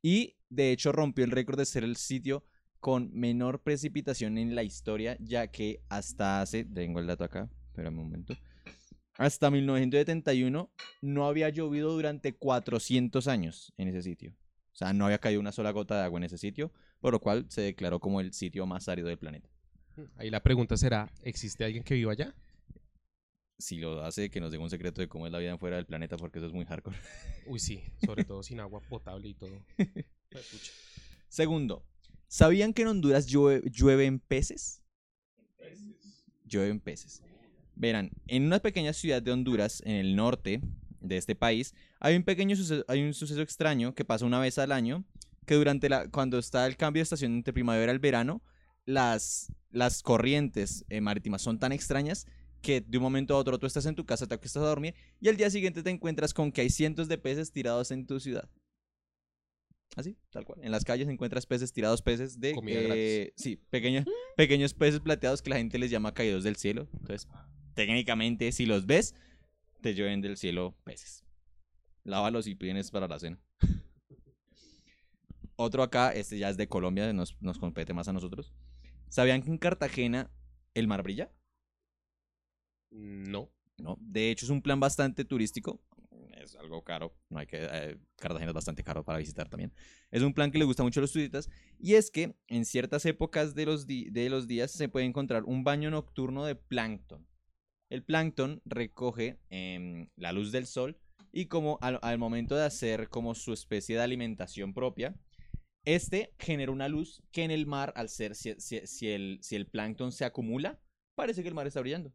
[0.00, 2.44] Y de hecho rompió el récord de ser el sitio
[2.80, 7.98] con menor precipitación en la historia, ya que hasta hace, tengo el dato acá, espérame
[7.98, 8.34] un momento,
[9.16, 10.70] hasta 1971
[11.02, 14.34] no había llovido durante 400 años en ese sitio.
[14.72, 17.20] O sea, no había caído una sola gota de agua en ese sitio, por lo
[17.20, 19.48] cual se declaró como el sitio más árido del planeta.
[20.16, 22.34] Ahí la pregunta será, ¿existe alguien que viva allá?
[23.58, 25.86] Si lo hace, que nos dé un secreto de cómo es la vida fuera del
[25.86, 26.96] planeta, porque eso es muy hardcore.
[27.46, 29.64] Uy, sí, sobre todo sin agua potable y todo.
[29.76, 30.72] Pucha.
[31.28, 31.84] Segundo,
[32.26, 34.82] ¿sabían que en Honduras llueve, llueven peces?
[36.44, 37.22] Llueven peces.
[37.76, 40.60] Verán, en una pequeña ciudad de Honduras, en el norte
[41.00, 44.58] de este país, hay un pequeño suceso, hay un suceso extraño que pasa una vez
[44.58, 45.04] al año,
[45.46, 48.42] que durante la, cuando está el cambio de estación entre primavera y el verano,
[48.86, 52.26] las, las corrientes eh, marítimas son tan extrañas
[52.64, 54.94] que de un momento a otro tú estás en tu casa, te acuestas a dormir
[55.20, 58.18] y al día siguiente te encuentras con que hay cientos de peces tirados en tu
[58.18, 58.48] ciudad.
[59.96, 60.60] Así, tal cual.
[60.62, 62.52] En las calles encuentras peces tirados, peces de...
[62.54, 64.04] Comida eh, sí, pequeños,
[64.36, 66.88] pequeños peces plateados que la gente les llama caídos del cielo.
[66.94, 67.28] Entonces,
[67.74, 69.14] técnicamente, si los ves,
[69.82, 71.24] te llueven del cielo peces.
[72.02, 73.38] Lávalos y tienes para la cena.
[75.56, 78.52] Otro acá, este ya es de Colombia, nos, nos compete más a nosotros.
[79.08, 80.30] ¿Sabían que en Cartagena
[80.74, 81.30] el mar brilla?
[82.90, 83.50] No.
[83.78, 85.80] No, de hecho es un plan bastante turístico.
[86.40, 89.72] Es algo caro, no hay que eh, Cartagena es bastante caro para visitar también.
[90.10, 91.48] Es un plan que le gusta mucho a los turistas
[91.78, 95.64] y es que en ciertas épocas de los, de los días se puede encontrar un
[95.64, 97.26] baño nocturno de plancton.
[97.88, 100.98] El plancton recoge em, la luz del sol
[101.32, 105.16] y como al, al momento de hacer como su especie de alimentación propia,
[105.84, 109.56] este genera una luz que en el mar, al ser, si, si- si el, si
[109.56, 110.80] el plancton se acumula,
[111.14, 112.12] parece que el mar está brillando.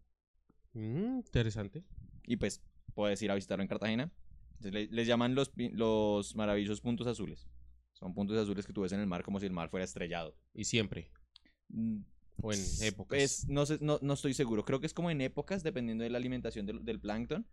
[0.73, 1.83] Mm, interesante.
[2.25, 2.61] Y pues
[2.93, 4.11] puedes ir a visitarlo en Cartagena.
[4.57, 7.47] Entonces, le- les llaman los, los maravillosos puntos azules.
[7.93, 10.35] Son puntos azules que tú ves en el mar como si el mar fuera estrellado.
[10.53, 11.11] Y siempre.
[11.69, 11.99] Mm,
[12.41, 13.47] O en épocas.
[13.47, 14.63] no, sé, no, no estoy seguro.
[14.65, 17.45] Creo que es como en épocas, dependiendo de la alimentación del, del plancton.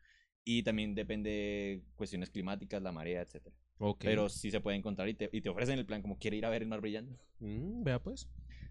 [0.49, 3.49] Y también depende de cuestiones climáticas, la marea, etc.
[3.99, 6.47] Pero sí se puede encontrar y te, y te ofrecen el plan como quiere ir
[6.47, 7.19] a ver el mar brillando.
[7.39, 8.31] Mm, vea pues.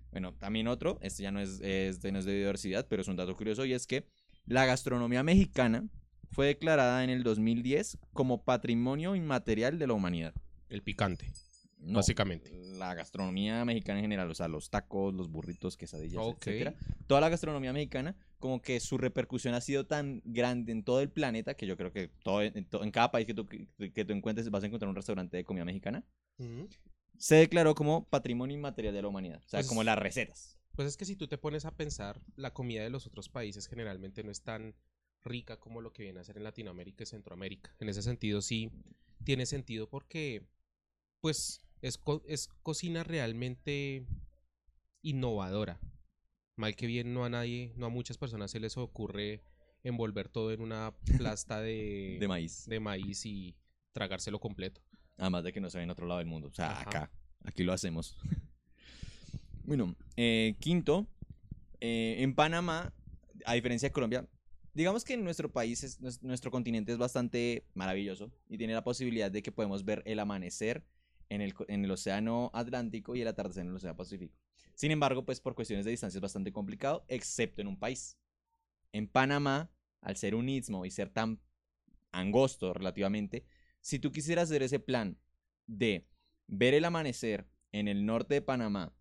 [0.09, 3.07] Bueno, también otro, este ya no es, es de, no es de biodiversidad, pero es
[3.07, 4.07] un dato curioso y es que
[4.45, 5.87] la gastronomía mexicana
[6.31, 10.33] fue declarada en el 2010 como Patrimonio Inmaterial de la Humanidad.
[10.67, 11.31] El picante.
[11.85, 12.51] No, Básicamente.
[12.77, 16.47] La gastronomía mexicana en general, o sea, los tacos, los burritos, quesadillas, Ok.
[16.47, 16.73] etcétera.
[17.07, 21.09] Toda la gastronomía mexicana, como que su repercusión ha sido tan grande en todo el
[21.09, 24.49] planeta que yo creo que todo, en, en cada país que tú, que tú encuentres
[24.49, 26.03] vas a encontrar un restaurante de comida mexicana.
[27.17, 29.41] Se declaró como Patrimonio Inmaterial de la Humanidad.
[29.45, 30.57] O sea, Pues- como las recetas.
[30.75, 33.67] Pues es que si tú te pones a pensar, la comida de los otros países
[33.67, 34.75] generalmente no es tan
[35.23, 37.73] rica como lo que viene a ser en Latinoamérica y Centroamérica.
[37.79, 38.69] En ese sentido sí
[39.23, 40.45] tiene sentido porque
[41.21, 44.05] pues es, co- es cocina realmente
[45.01, 45.79] innovadora.
[46.55, 49.43] Mal que bien no a nadie, no a muchas personas se les ocurre
[49.83, 52.65] envolver todo en una plasta de, De maíz.
[52.67, 53.55] de maíz y
[53.93, 54.81] tragárselo completo.
[55.17, 56.47] Además de que no se ve en otro lado del mundo.
[56.47, 56.81] O sea, Ajá.
[56.81, 57.11] acá.
[57.43, 58.17] Aquí lo hacemos.
[59.63, 61.05] bueno, eh, quinto.
[61.81, 62.93] eh, en Panamá,
[63.45, 64.27] a diferencia de Colombia,
[64.73, 68.83] digamos que en nuestro país, es, nues- nuestro continente es bastante maravilloso y tiene la
[68.83, 70.83] posibilidad de que podemos ver el amanecer
[71.29, 74.35] en el, en el Océano Atlántico y el atardecer en el Océano Pacífico.
[74.73, 78.17] Sin embargo, pues por cuestiones de distancia es bastante complicado, excepto en un país.
[78.91, 79.71] En Panamá,
[80.01, 81.39] al ser un istmo y ser tan
[82.11, 83.45] angosto relativamente,
[83.81, 85.17] si tú quisieras hacer ese plan
[85.67, 86.07] de
[86.47, 88.93] ver el amanecer en el norte de Panamá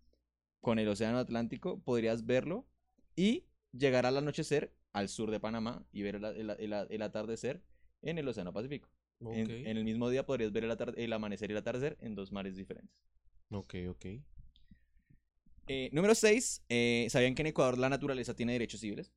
[0.61, 2.67] con el Océano Atlántico, podrías verlo
[3.15, 7.61] y llegar al anochecer al sur de Panamá y ver el- el- el atardecer
[8.01, 8.89] en el Océano Pacífico.
[9.33, 12.55] En, el mismo día podrías ver el, el amanecer y el atardecer en dos mares
[12.55, 12.95] diferentes.
[13.49, 14.05] ok, ok.
[15.67, 16.63] Eh, número 6.
[17.09, 19.11] ¿Sabían que en Ecuador la naturaleza tiene derechos civiles?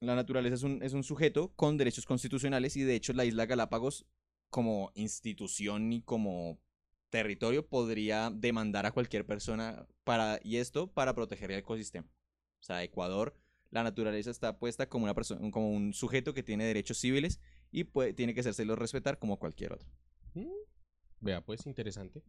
[0.00, 3.46] La naturaleza es un, es un sujeto con derechos constitucionales y de hecho la isla
[3.46, 4.06] Galápagos
[4.50, 6.60] como institución y como
[7.10, 12.08] territorio podría demandar a cualquier persona para, y esto para proteger el ecosistema.
[12.60, 13.34] O sea, Ecuador,
[13.70, 17.40] la naturaleza está puesta como, una persona, como un sujeto que tiene derechos civiles
[17.70, 19.88] y puede, tiene que hacérselo respetar como cualquier otro.
[20.34, 20.46] Mm,
[21.20, 22.22] Vea, pues interesante.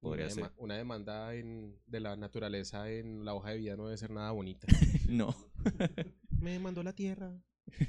[0.00, 0.52] Podría una, ser.
[0.56, 4.30] una demanda en- de la naturaleza en la hoja de vida no debe ser nada
[4.32, 4.66] bonita.
[5.08, 5.34] No.
[6.40, 7.32] Me demandó la tierra.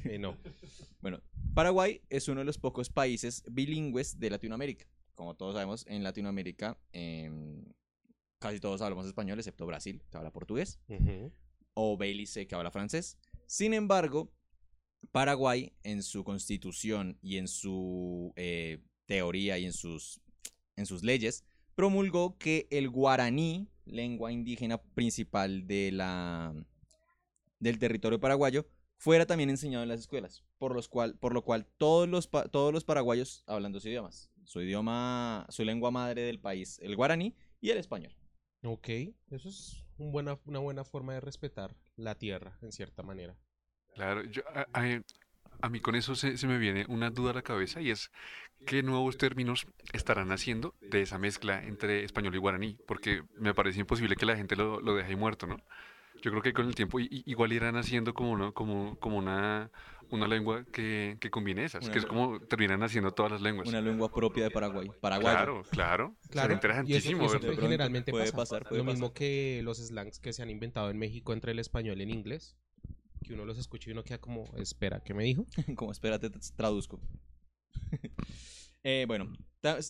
[0.06, 0.38] Eh, no.
[1.02, 1.22] Bueno,
[1.54, 4.86] Paraguay es uno de los pocos países bilingües de Latinoamérica.
[5.16, 7.64] Como todos sabemos, en Latinoamérica em,
[8.40, 10.80] casi todos hablamos español, excepto Brasil, que habla portugués,
[11.74, 13.18] o Belice, que habla francés.
[13.48, 14.32] Sin embargo,
[15.12, 20.22] Paraguay, en su constitución y en su eh, teoría y en sus,
[20.76, 21.46] en sus leyes,
[21.76, 26.54] promulgó que el guaraní, lengua indígena principal de la,
[27.60, 31.66] del territorio paraguayo, fuera también enseñado en las escuelas, por, los cual, por lo cual
[31.78, 34.30] todos los, todos los paraguayos hablan dos idiomas.
[34.44, 38.16] Su idioma, su lengua madre del país, el guaraní y el español.
[38.64, 38.90] Ok,
[39.30, 43.38] eso es buena, una buena forma de respetar la tierra, en cierta manera.
[44.00, 45.02] Claro, yo, a, a-
[45.62, 48.12] a mí con eso se, se me viene una duda a la cabeza y es
[48.66, 53.82] qué nuevos términos estarán haciendo de esa mezcla entre español y guaraní, porque me parece
[53.82, 55.58] imposible que la gente lo, lo deje ahí muerto, ¿no?
[56.22, 58.54] Yo creo que con el tiempo igual irán haciendo como, ¿no?
[58.54, 59.70] como, como una,
[60.12, 63.68] una lengua que, que combine esas, Una que es como terminan haciendo todas las lenguas.
[63.70, 64.90] Una lengua propia de Paraguay.
[65.02, 65.36] Paraguayo.
[65.38, 66.16] Claro, claro.
[66.30, 68.38] Claro, eso, interesantísimo eso pronto generalmente puede pasa.
[68.38, 69.18] pasar, puede Lo mismo pasar.
[69.18, 72.56] que los slangs que se han inventado en México entre el español y el inglés,
[73.24, 75.46] que uno los escucha y uno queda como, espera, ¿qué me dijo?
[75.76, 77.00] Como espérate, te traduzco.
[78.82, 79.30] Eh, bueno,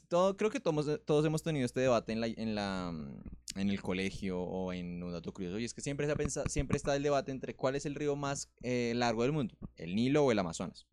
[0.07, 3.69] Todo, creo que todos, todos hemos tenido este debate en, la, en, la, mm, en
[3.69, 5.59] el colegio o en un dato curioso.
[5.59, 8.15] Y es que siempre, se pensa- siempre está el debate entre cuál es el río
[8.15, 10.87] más eh, largo del mundo, el Nilo o el Amazonas.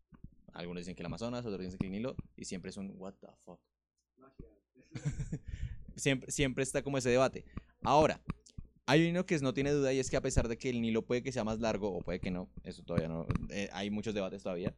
[0.53, 2.15] Algunos dicen que el Amazonas, otros dicen que el Nilo.
[2.35, 3.59] Y siempre es un, what the fuck.
[5.95, 7.45] siempre, siempre está como ese debate.
[7.81, 8.21] Ahora,
[8.87, 11.05] hay uno que no tiene duda y es que a pesar de que el Nilo
[11.05, 14.13] puede que sea más largo o puede que no, eso todavía no, eh, hay muchos
[14.15, 14.73] debates todavía.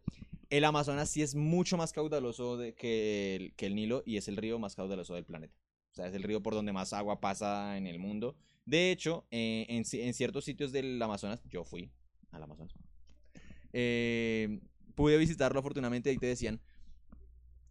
[0.49, 4.57] El Amazonas sí es mucho más caudaloso de que, el, Nilo y es el río
[4.57, 5.55] más caudaloso del planeta.
[5.91, 8.35] O sea, es el río por donde más agua pasa en el mundo.
[8.65, 11.91] De hecho, eh, en, ci- en ciertos sitios del Amazonas, yo fui
[12.31, 12.73] al Amazonas.
[13.73, 14.59] eh,
[14.95, 16.59] pude visitarlo afortunadamente, ahí te decían,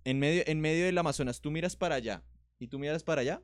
[0.05, 2.22] en medio, en medio del Amazonas, tú miras para allá
[2.61, 3.43] y tú miras para allá,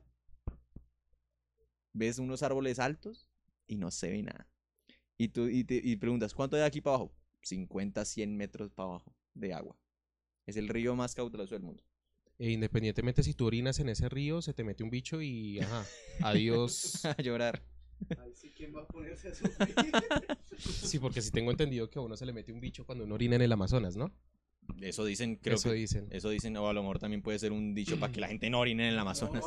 [1.95, 3.27] ves unos árboles altos
[3.67, 4.47] y no se ve nada.
[5.17, 7.15] Y tú y te y preguntas, ¿cuánto hay aquí para abajo?
[7.41, 9.77] 50, 100 metros para abajo de agua.
[10.45, 11.83] Es el río más caudaloso del mundo.
[12.37, 15.85] E independientemente si tú orinas en ese río, se te mete un bicho y ajá,
[16.21, 17.05] adiós.
[17.05, 17.63] A llorar.
[20.57, 23.15] Sí, porque sí tengo entendido que a uno se le mete un bicho cuando uno
[23.15, 24.11] orina en el Amazonas, ¿no?
[24.81, 26.07] Eso dicen, creo Eso que dicen.
[26.11, 28.49] eso dicen, o a lo mejor también puede ser un dicho para que la gente
[28.49, 29.43] no orine en el Amazonas.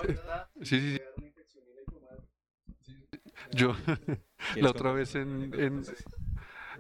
[0.63, 0.99] Sí, sí, sí.
[3.53, 3.75] Yo
[4.53, 5.85] ¿Quieres la otra vez en, en-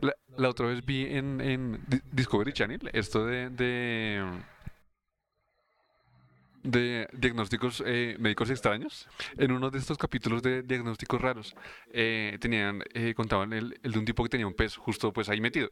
[0.00, 4.22] la, la otra vez vi en, en Di- Discovery Channel esto de de,
[6.62, 9.08] de diagnósticos eh, médicos extraños.
[9.36, 11.54] En uno de estos capítulos de diagnósticos raros
[11.92, 15.28] eh, tenían eh, contaban el, el de un tipo que tenía un pez justo pues
[15.28, 15.70] ahí metido.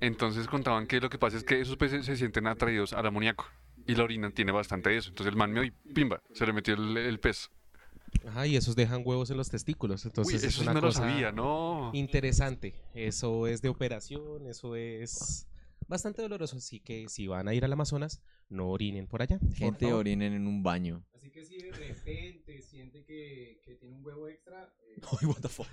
[0.00, 3.46] Entonces contaban que lo que pasa es que esos peces se sienten atraídos al amoníaco
[3.86, 5.10] y la orina tiene bastante de eso.
[5.10, 7.50] Entonces el man me y pimba, se le metió el, el pez.
[8.26, 10.04] Ajá, y esos dejan huevos en los testículos.
[10.04, 11.90] Entonces es eso sí una no lo cosa sabía, no.
[11.94, 12.74] interesante.
[12.94, 15.46] Eso es de operación, eso es
[15.86, 16.56] bastante doloroso.
[16.56, 19.38] Así que si van a ir al Amazonas, no orinen por allá.
[19.54, 21.04] Gente orinen en un baño.
[21.14, 25.40] Así que si de repente siente que, que tiene un huevo extra, eh, Ay, what
[25.40, 25.66] the fuck.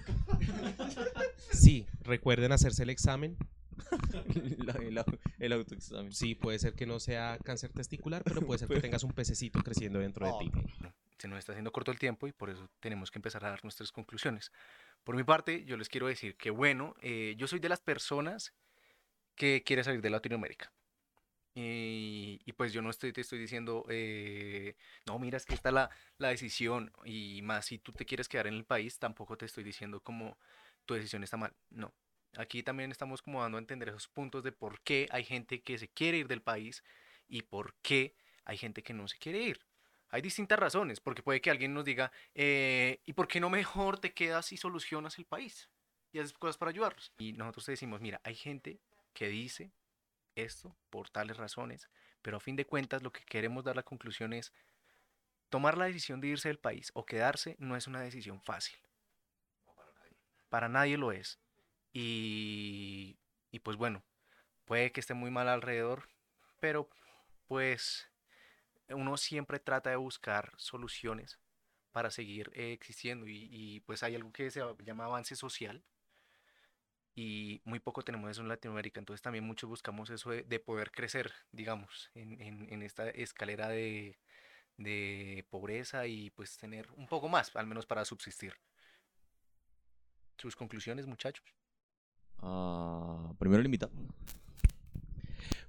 [1.52, 3.38] Sí, recuerden hacerse el examen.
[4.66, 6.14] La- el, au- el autoexamen.
[6.14, 9.62] Sí, puede ser que no sea cáncer testicular, pero puede ser que tengas un pececito
[9.64, 10.52] creciendo dentro de ti.
[11.18, 13.64] Se nos está haciendo corto el tiempo y por eso tenemos que empezar a dar
[13.64, 14.52] nuestras conclusiones.
[15.04, 18.54] Por mi parte, yo les quiero decir que, bueno, eh, yo soy de las personas
[19.36, 20.72] que quiere salir de Latinoamérica.
[21.58, 25.72] Y, y pues yo no estoy, te estoy diciendo, eh, no, mira, es que está
[25.72, 29.46] la, la decisión y más si tú te quieres quedar en el país, tampoco te
[29.46, 30.38] estoy diciendo como
[30.86, 31.54] tu decisión está mal.
[31.70, 31.94] No.
[32.38, 35.78] Aquí también estamos como dando a entender esos puntos de por qué hay gente que
[35.78, 36.84] se quiere ir del país
[37.28, 39.66] y por qué hay gente que no se quiere ir.
[40.10, 44.00] Hay distintas razones, porque puede que alguien nos diga, eh, ¿y por qué no mejor
[44.00, 45.70] te quedas y solucionas el país?
[46.12, 47.12] Y haces cosas para ayudarlos.
[47.18, 48.80] Y nosotros decimos, mira, hay gente
[49.14, 49.72] que dice
[50.36, 51.90] esto por tales razones,
[52.22, 54.54] pero a fin de cuentas lo que queremos dar la conclusión es,
[55.50, 58.78] tomar la decisión de irse del país o quedarse no es una decisión fácil.
[60.50, 61.40] Para nadie lo es.
[61.94, 63.18] Y,
[63.52, 64.04] y pues bueno,
[64.66, 66.10] puede que esté muy mal alrededor,
[66.60, 66.90] pero
[67.48, 68.10] pues
[68.90, 71.40] uno siempre trata de buscar soluciones
[71.92, 75.84] para seguir eh, existiendo y, y, pues hay algo que se llama avance social
[77.16, 80.92] y muy poco tenemos eso en Latinoamérica, entonces también muchos buscamos eso de, de poder
[80.92, 84.20] crecer, digamos, en, en- en esta escalera de,
[84.78, 88.56] de pobreza y pues tener un poco más, al menos para subsistir.
[90.38, 91.46] ¿Sus conclusiones, muchachos?
[92.40, 93.92] Ah, primero el invitado.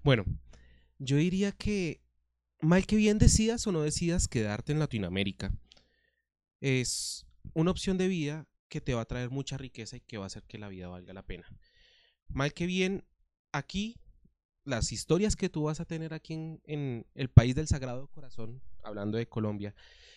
[0.03, 0.25] Bueno,
[0.99, 2.01] yo diría que
[2.61, 5.53] mal que bien decidas o no decidas quedarte en Latinoamérica,
[6.61, 10.25] es una opción de vida que te va a traer mucha riqueza y que va
[10.25, 11.47] a hacer que la vida valga la pena.
[12.29, 13.05] Mal que bien,
[13.53, 13.97] aquí
[14.67, 19.17] las historias que tú vas a tener aquí en, el país del Sagrado Corazón, hablando
[19.17, 19.75] de Colombia,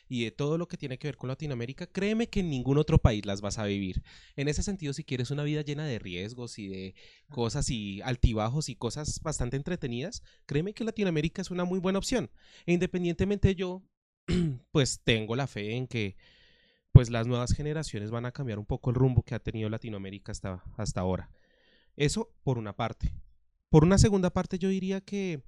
[0.10, 2.98] y de todo lo que tiene que ver con Latinoamérica, créeme que en ningún otro
[2.98, 4.02] país las vas a vivir.
[4.36, 6.96] En ese sentido, si quieres una vida llena de riesgos y de
[7.30, 12.32] cosas y altibajos y cosas bastante entretenidas, créeme que Latinoamérica es una muy buena opción.
[12.66, 13.84] E independientemente yo,
[14.72, 16.18] pues tengo la fe en que
[16.92, 20.32] pues las nuevas generaciones van a cambiar un poco el rumbo que ha tenido Latinoamérica
[20.32, 21.30] hasta, hasta ahora.
[21.96, 23.14] Eso por una parte.
[23.70, 25.44] Por una segunda parte yo diría que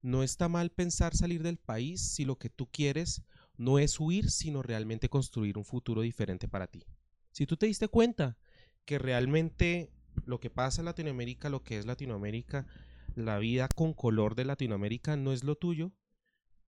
[0.00, 3.22] no está mal pensar salir del país si lo que tú quieres
[3.56, 6.84] no es huir, sino realmente construir un futuro diferente para ti.
[7.30, 8.36] Si tú te diste cuenta
[8.84, 9.92] que realmente
[10.24, 12.66] lo que pasa en Latinoamérica, lo que es Latinoamérica,
[13.14, 15.92] la vida con color de Latinoamérica no es lo tuyo,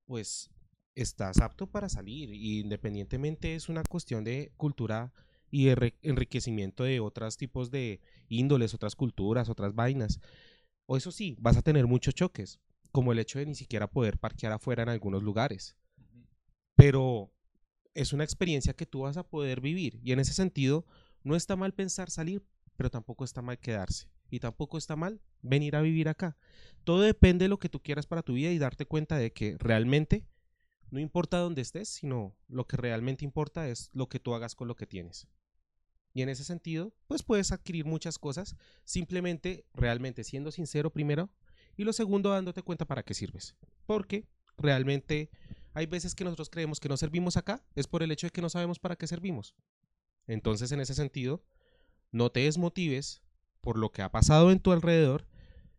[0.07, 0.51] pues
[0.95, 2.33] estás apto para salir.
[2.33, 5.13] Y independientemente es una cuestión de cultura
[5.55, 10.19] y de enriquecimiento de otros tipos de índoles, otras culturas, otras vainas.
[10.85, 12.59] O eso sí, vas a tener muchos choques.
[12.91, 15.77] como el hecho de ni siquiera poder parquear afuera en algunos lugares.
[16.77, 17.33] Pero
[17.93, 20.87] es una experiencia que tú vas a poder vivir y en ese sentido
[21.25, 22.45] no está mal pensar salir,
[22.77, 26.37] pero tampoco está mal quedarse y tampoco está mal venir a vivir acá.
[26.83, 29.57] Todo depende de lo que tú quieras para tu vida y darte cuenta de que
[29.59, 30.25] realmente
[30.91, 34.69] no importa dónde estés, sino lo que realmente importa es lo que tú hagas con
[34.69, 35.29] lo que tienes.
[36.15, 41.29] Y en ese sentido, pues puedes adquirir muchas cosas simplemente realmente siendo sincero primero
[41.77, 43.57] y lo segundo dándote cuenta para qué sirves.
[43.85, 45.31] Porque realmente
[45.75, 48.41] hay veces que nosotros creemos que no servimos acá, es por el hecho de que
[48.41, 49.57] no sabemos para qué servimos.
[50.29, 51.45] Entonces, en ese sentido,
[52.13, 53.23] no te desmotives
[53.61, 55.27] por lo que ha pasado en tu alrededor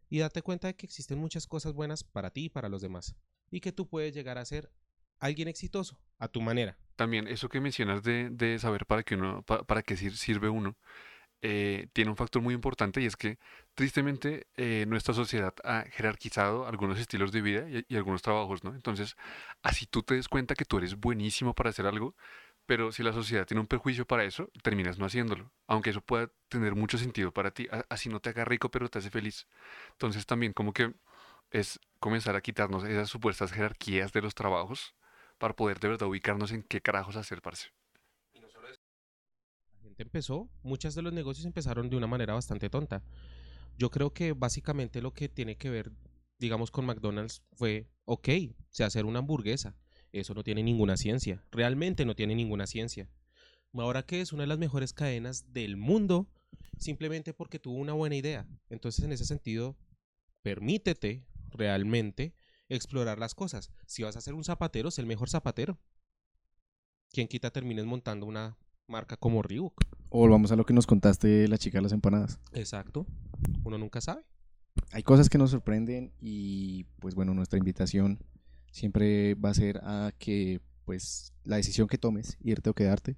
[0.10, 3.16] y date cuenta de que existen muchas cosas buenas para ti y para los demás.
[3.50, 4.70] Y que tú puedes llegar a ser
[5.20, 6.78] alguien exitoso a tu manera.
[6.96, 10.50] También eso que mencionas de, de saber para qué, uno, pa- para qué sir- sirve
[10.50, 10.76] uno,
[11.41, 13.38] eh, tiene un factor muy importante y es que
[13.76, 18.74] tristemente eh, nuestra sociedad ha jerarquizado algunos estilos de vida y, algunos trabajos, ¿no?
[18.76, 19.16] Entonces,
[19.64, 22.16] así tú te des cuenta que tú eres buenísimo para hacer algo,
[22.66, 26.32] pero si la sociedad tiene un prejuicio para eso, terminas no haciéndolo, aunque eso pueda
[26.50, 29.48] tener mucho sentido para ti, así no te haga rico, pero te hace feliz.
[29.91, 30.93] Entonces también como que
[31.52, 34.96] es comenzar a quitarnos esas supuestas jerarquías de los trabajos
[35.38, 37.70] para poder de verdad ubicarnos en qué carajos hacer, parce.
[38.34, 43.04] La gente empezó, muchos de los negocios empezaron de una manera bastante tonta.
[43.78, 45.92] Yo creo que básicamente lo que tiene que ver,
[46.40, 48.30] digamos, con McDonald's fue, ok,
[48.70, 49.76] sé hacer una hamburguesa.
[50.12, 51.44] Eso no tiene ninguna ciencia.
[51.52, 53.10] Realmente no tiene ninguna ciencia.
[53.74, 56.28] Ahora que es una de las mejores cadenas del mundo,
[56.78, 58.48] simplemente porque tuvo una buena idea.
[58.70, 59.76] Entonces, en ese sentido,
[60.42, 62.34] permítete realmente
[62.70, 63.72] explorar las cosas.
[63.86, 65.78] Si vas a ser un zapatero, sé el mejor zapatero.
[67.11, 68.57] Quien quita termines montando una
[68.88, 69.82] marca como Reebok.
[70.09, 72.39] O volvamos a lo que nos contaste la chica de las empanadas.
[72.53, 73.05] Exacto.
[73.63, 74.26] Uno nunca sabe.
[74.91, 78.20] Hay cosas que nos sorprenden y pues bueno, nuestra invitación
[78.72, 83.18] siempre va a ser a que pues la decisión que tomes, irte o quedarte,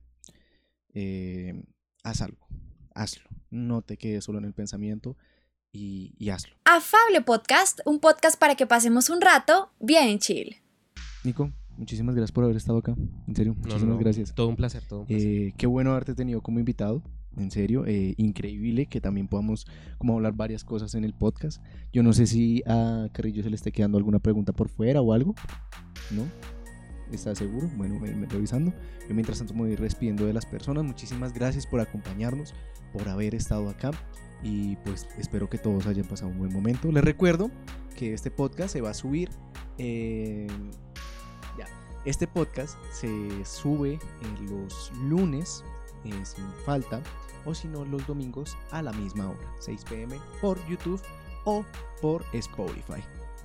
[0.93, 1.65] eh,
[2.03, 2.47] haz algo,
[2.93, 3.27] hazlo.
[3.49, 5.17] No te quedes solo en el pensamiento
[5.77, 6.55] y, y hazlo.
[6.65, 10.55] Afable Podcast, un podcast para que pasemos un rato bien chill.
[11.23, 12.95] Nico, muchísimas gracias por haber estado acá.
[13.27, 14.33] En serio, No, muchísimas no, gracias.
[14.33, 15.27] Todo un placer, todo un placer.
[15.27, 17.03] Eh, qué bueno haberte tenido como invitado.
[17.37, 19.67] En serio, eh, increíble que también podamos
[19.99, 21.61] como hablar varias cosas en el podcast.
[21.93, 25.13] Yo no sé si a Carrillo se le esté quedando alguna pregunta por fuera o
[25.13, 25.35] algo.
[26.09, 26.23] ¿No?
[27.11, 27.69] ¿Estás seguro?
[27.75, 28.73] Bueno, me, me revisando.
[29.07, 30.83] Yo mientras tanto me voy despidiendo de las personas.
[30.83, 32.55] Muchísimas gracias por acompañarnos,
[32.91, 33.91] por haber estado acá.
[34.43, 36.91] Y pues espero que todos hayan pasado un buen momento.
[36.91, 37.49] Les recuerdo
[37.95, 39.29] que este podcast se va a subir.
[39.77, 40.47] eh,
[41.57, 41.65] ya.
[42.05, 43.09] Este podcast se
[43.45, 43.99] sube eh,
[44.49, 45.63] los lunes
[46.05, 47.01] eh, sin falta
[47.45, 51.01] o si no los domingos a la misma hora, 6 pm por YouTube
[51.45, 51.65] o
[52.01, 53.01] por Spotify.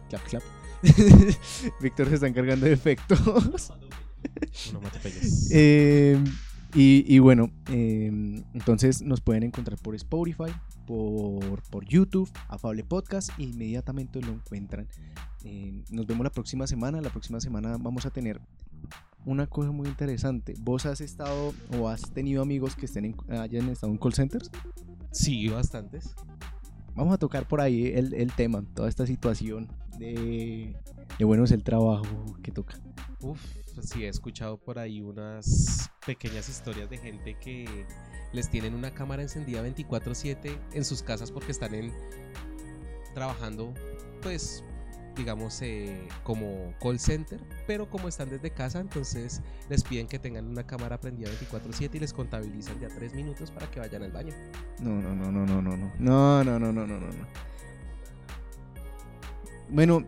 [0.09, 0.43] Clap, clap.
[1.81, 3.73] Víctor se está encargando de efectos.
[4.71, 5.49] Onomatopeyas.
[5.53, 6.19] Eh,
[6.75, 8.07] y, bueno, eh,
[8.55, 10.53] entonces nos pueden encontrar por Spotify,
[10.87, 14.89] por, por YouTube, Afable Podcast, e inmediatamente lo encuentran.
[15.45, 17.01] Eh, nos vemos la próxima semana.
[17.01, 18.41] La próxima semana vamos a tener
[19.25, 20.55] una cosa muy interesante.
[20.61, 24.51] ¿Vos has estado o has tenido amigos que estén en- hayan estado en call centers?
[25.11, 26.15] Sí, bastantes.
[26.95, 29.69] Vamos a tocar por ahí el, el tema, toda esta situación
[29.99, 30.77] de,
[31.19, 32.79] de bueno, es el trabajo que toca.
[33.21, 33.41] Uf,
[33.81, 37.87] sí, he escuchado por ahí unas pequeñas historias de gente que
[38.33, 41.93] les tienen una cámara encendida 24/7 en sus casas porque están en
[43.15, 43.73] trabajando,
[44.23, 44.65] pues,
[45.17, 50.47] digamos, eh, como call center, pero como están desde casa, entonces les piden que tengan
[50.47, 54.13] una cámara prendida 24/7 y les contabilizan de a 3 minutos para que vayan al
[54.13, 54.35] baño.
[54.81, 55.93] No, no, no, no, no, no, no.
[55.99, 57.27] No, no, no, no, no, no, no.
[59.69, 60.05] Bueno,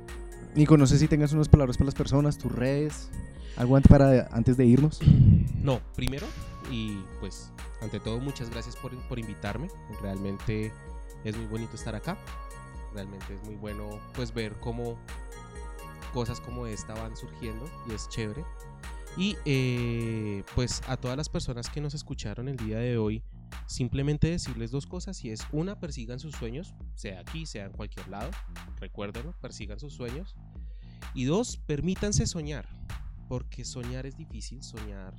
[0.55, 3.11] Nico, no sé si tengas unas palabras para las personas, tus redes,
[3.57, 5.01] algo antes, para, antes de irnos.
[5.63, 6.27] No, primero,
[6.71, 7.51] y pues
[7.81, 9.69] ante todo muchas gracias por, por invitarme.
[10.03, 10.73] Realmente
[11.25, 12.19] es muy bonito estar acá.
[12.95, 14.99] Realmente es muy bueno pues ver cómo
[16.13, 18.45] cosas como esta van surgiendo y es chévere.
[19.17, 23.23] Y eh, pues a todas las personas que nos escucharon el día de hoy,
[23.67, 28.09] simplemente decirles dos cosas y es una, persigan sus sueños, sea aquí, sea en cualquier
[28.09, 28.31] lado,
[28.81, 30.37] recuérdenlo, persigan sus sueños.
[31.15, 32.69] Y dos, permítanse soñar,
[33.29, 35.15] porque soñar es difícil, soñar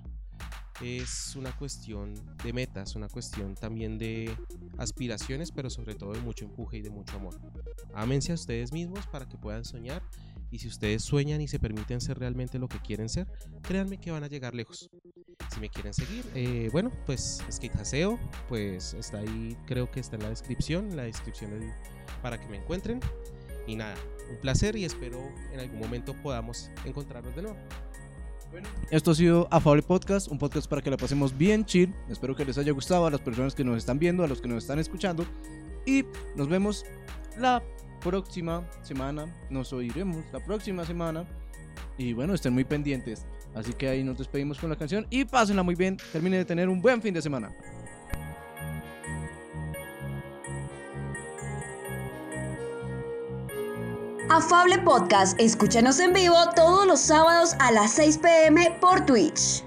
[0.82, 2.14] es una cuestión
[2.44, 4.36] de metas, una cuestión también de
[4.78, 7.40] aspiraciones, pero sobre todo de mucho empuje y de mucho amor.
[7.94, 10.02] Ámense a ustedes mismos para que puedan soñar
[10.52, 13.28] y si ustedes sueñan y se permiten ser realmente lo que quieren ser,
[13.62, 14.90] créanme que van a llegar lejos.
[15.54, 18.20] Si me quieren seguir, eh, bueno, pues Skate Haseo,
[18.50, 21.72] pues está ahí, creo que está en la descripción, la descripción del-
[22.22, 23.00] para que me encuentren.
[23.68, 23.96] Y nada,
[24.30, 25.20] un placer y espero
[25.52, 27.58] en algún momento podamos encontrarnos de nuevo.
[28.92, 31.94] Esto ha sido Afable Podcast, un podcast para que la pasemos bien chill.
[32.10, 34.48] Espero que les haya gustado a las personas que nos están viendo, a los que
[34.48, 35.26] nos están escuchando.
[35.86, 36.86] Y nos vemos
[37.38, 37.64] la
[38.02, 39.34] próxima semana.
[39.50, 41.26] Nos oiremos la próxima semana.
[41.98, 43.26] Y bueno, estén muy pendientes.
[43.54, 45.98] Así que ahí nos despedimos con la canción y pásenla muy bien.
[46.12, 47.52] Terminen de tener un buen fin de semana.
[54.30, 59.64] Afable Podcast, escúchanos en vivo todos los sábados a las 6 pm por Twitch.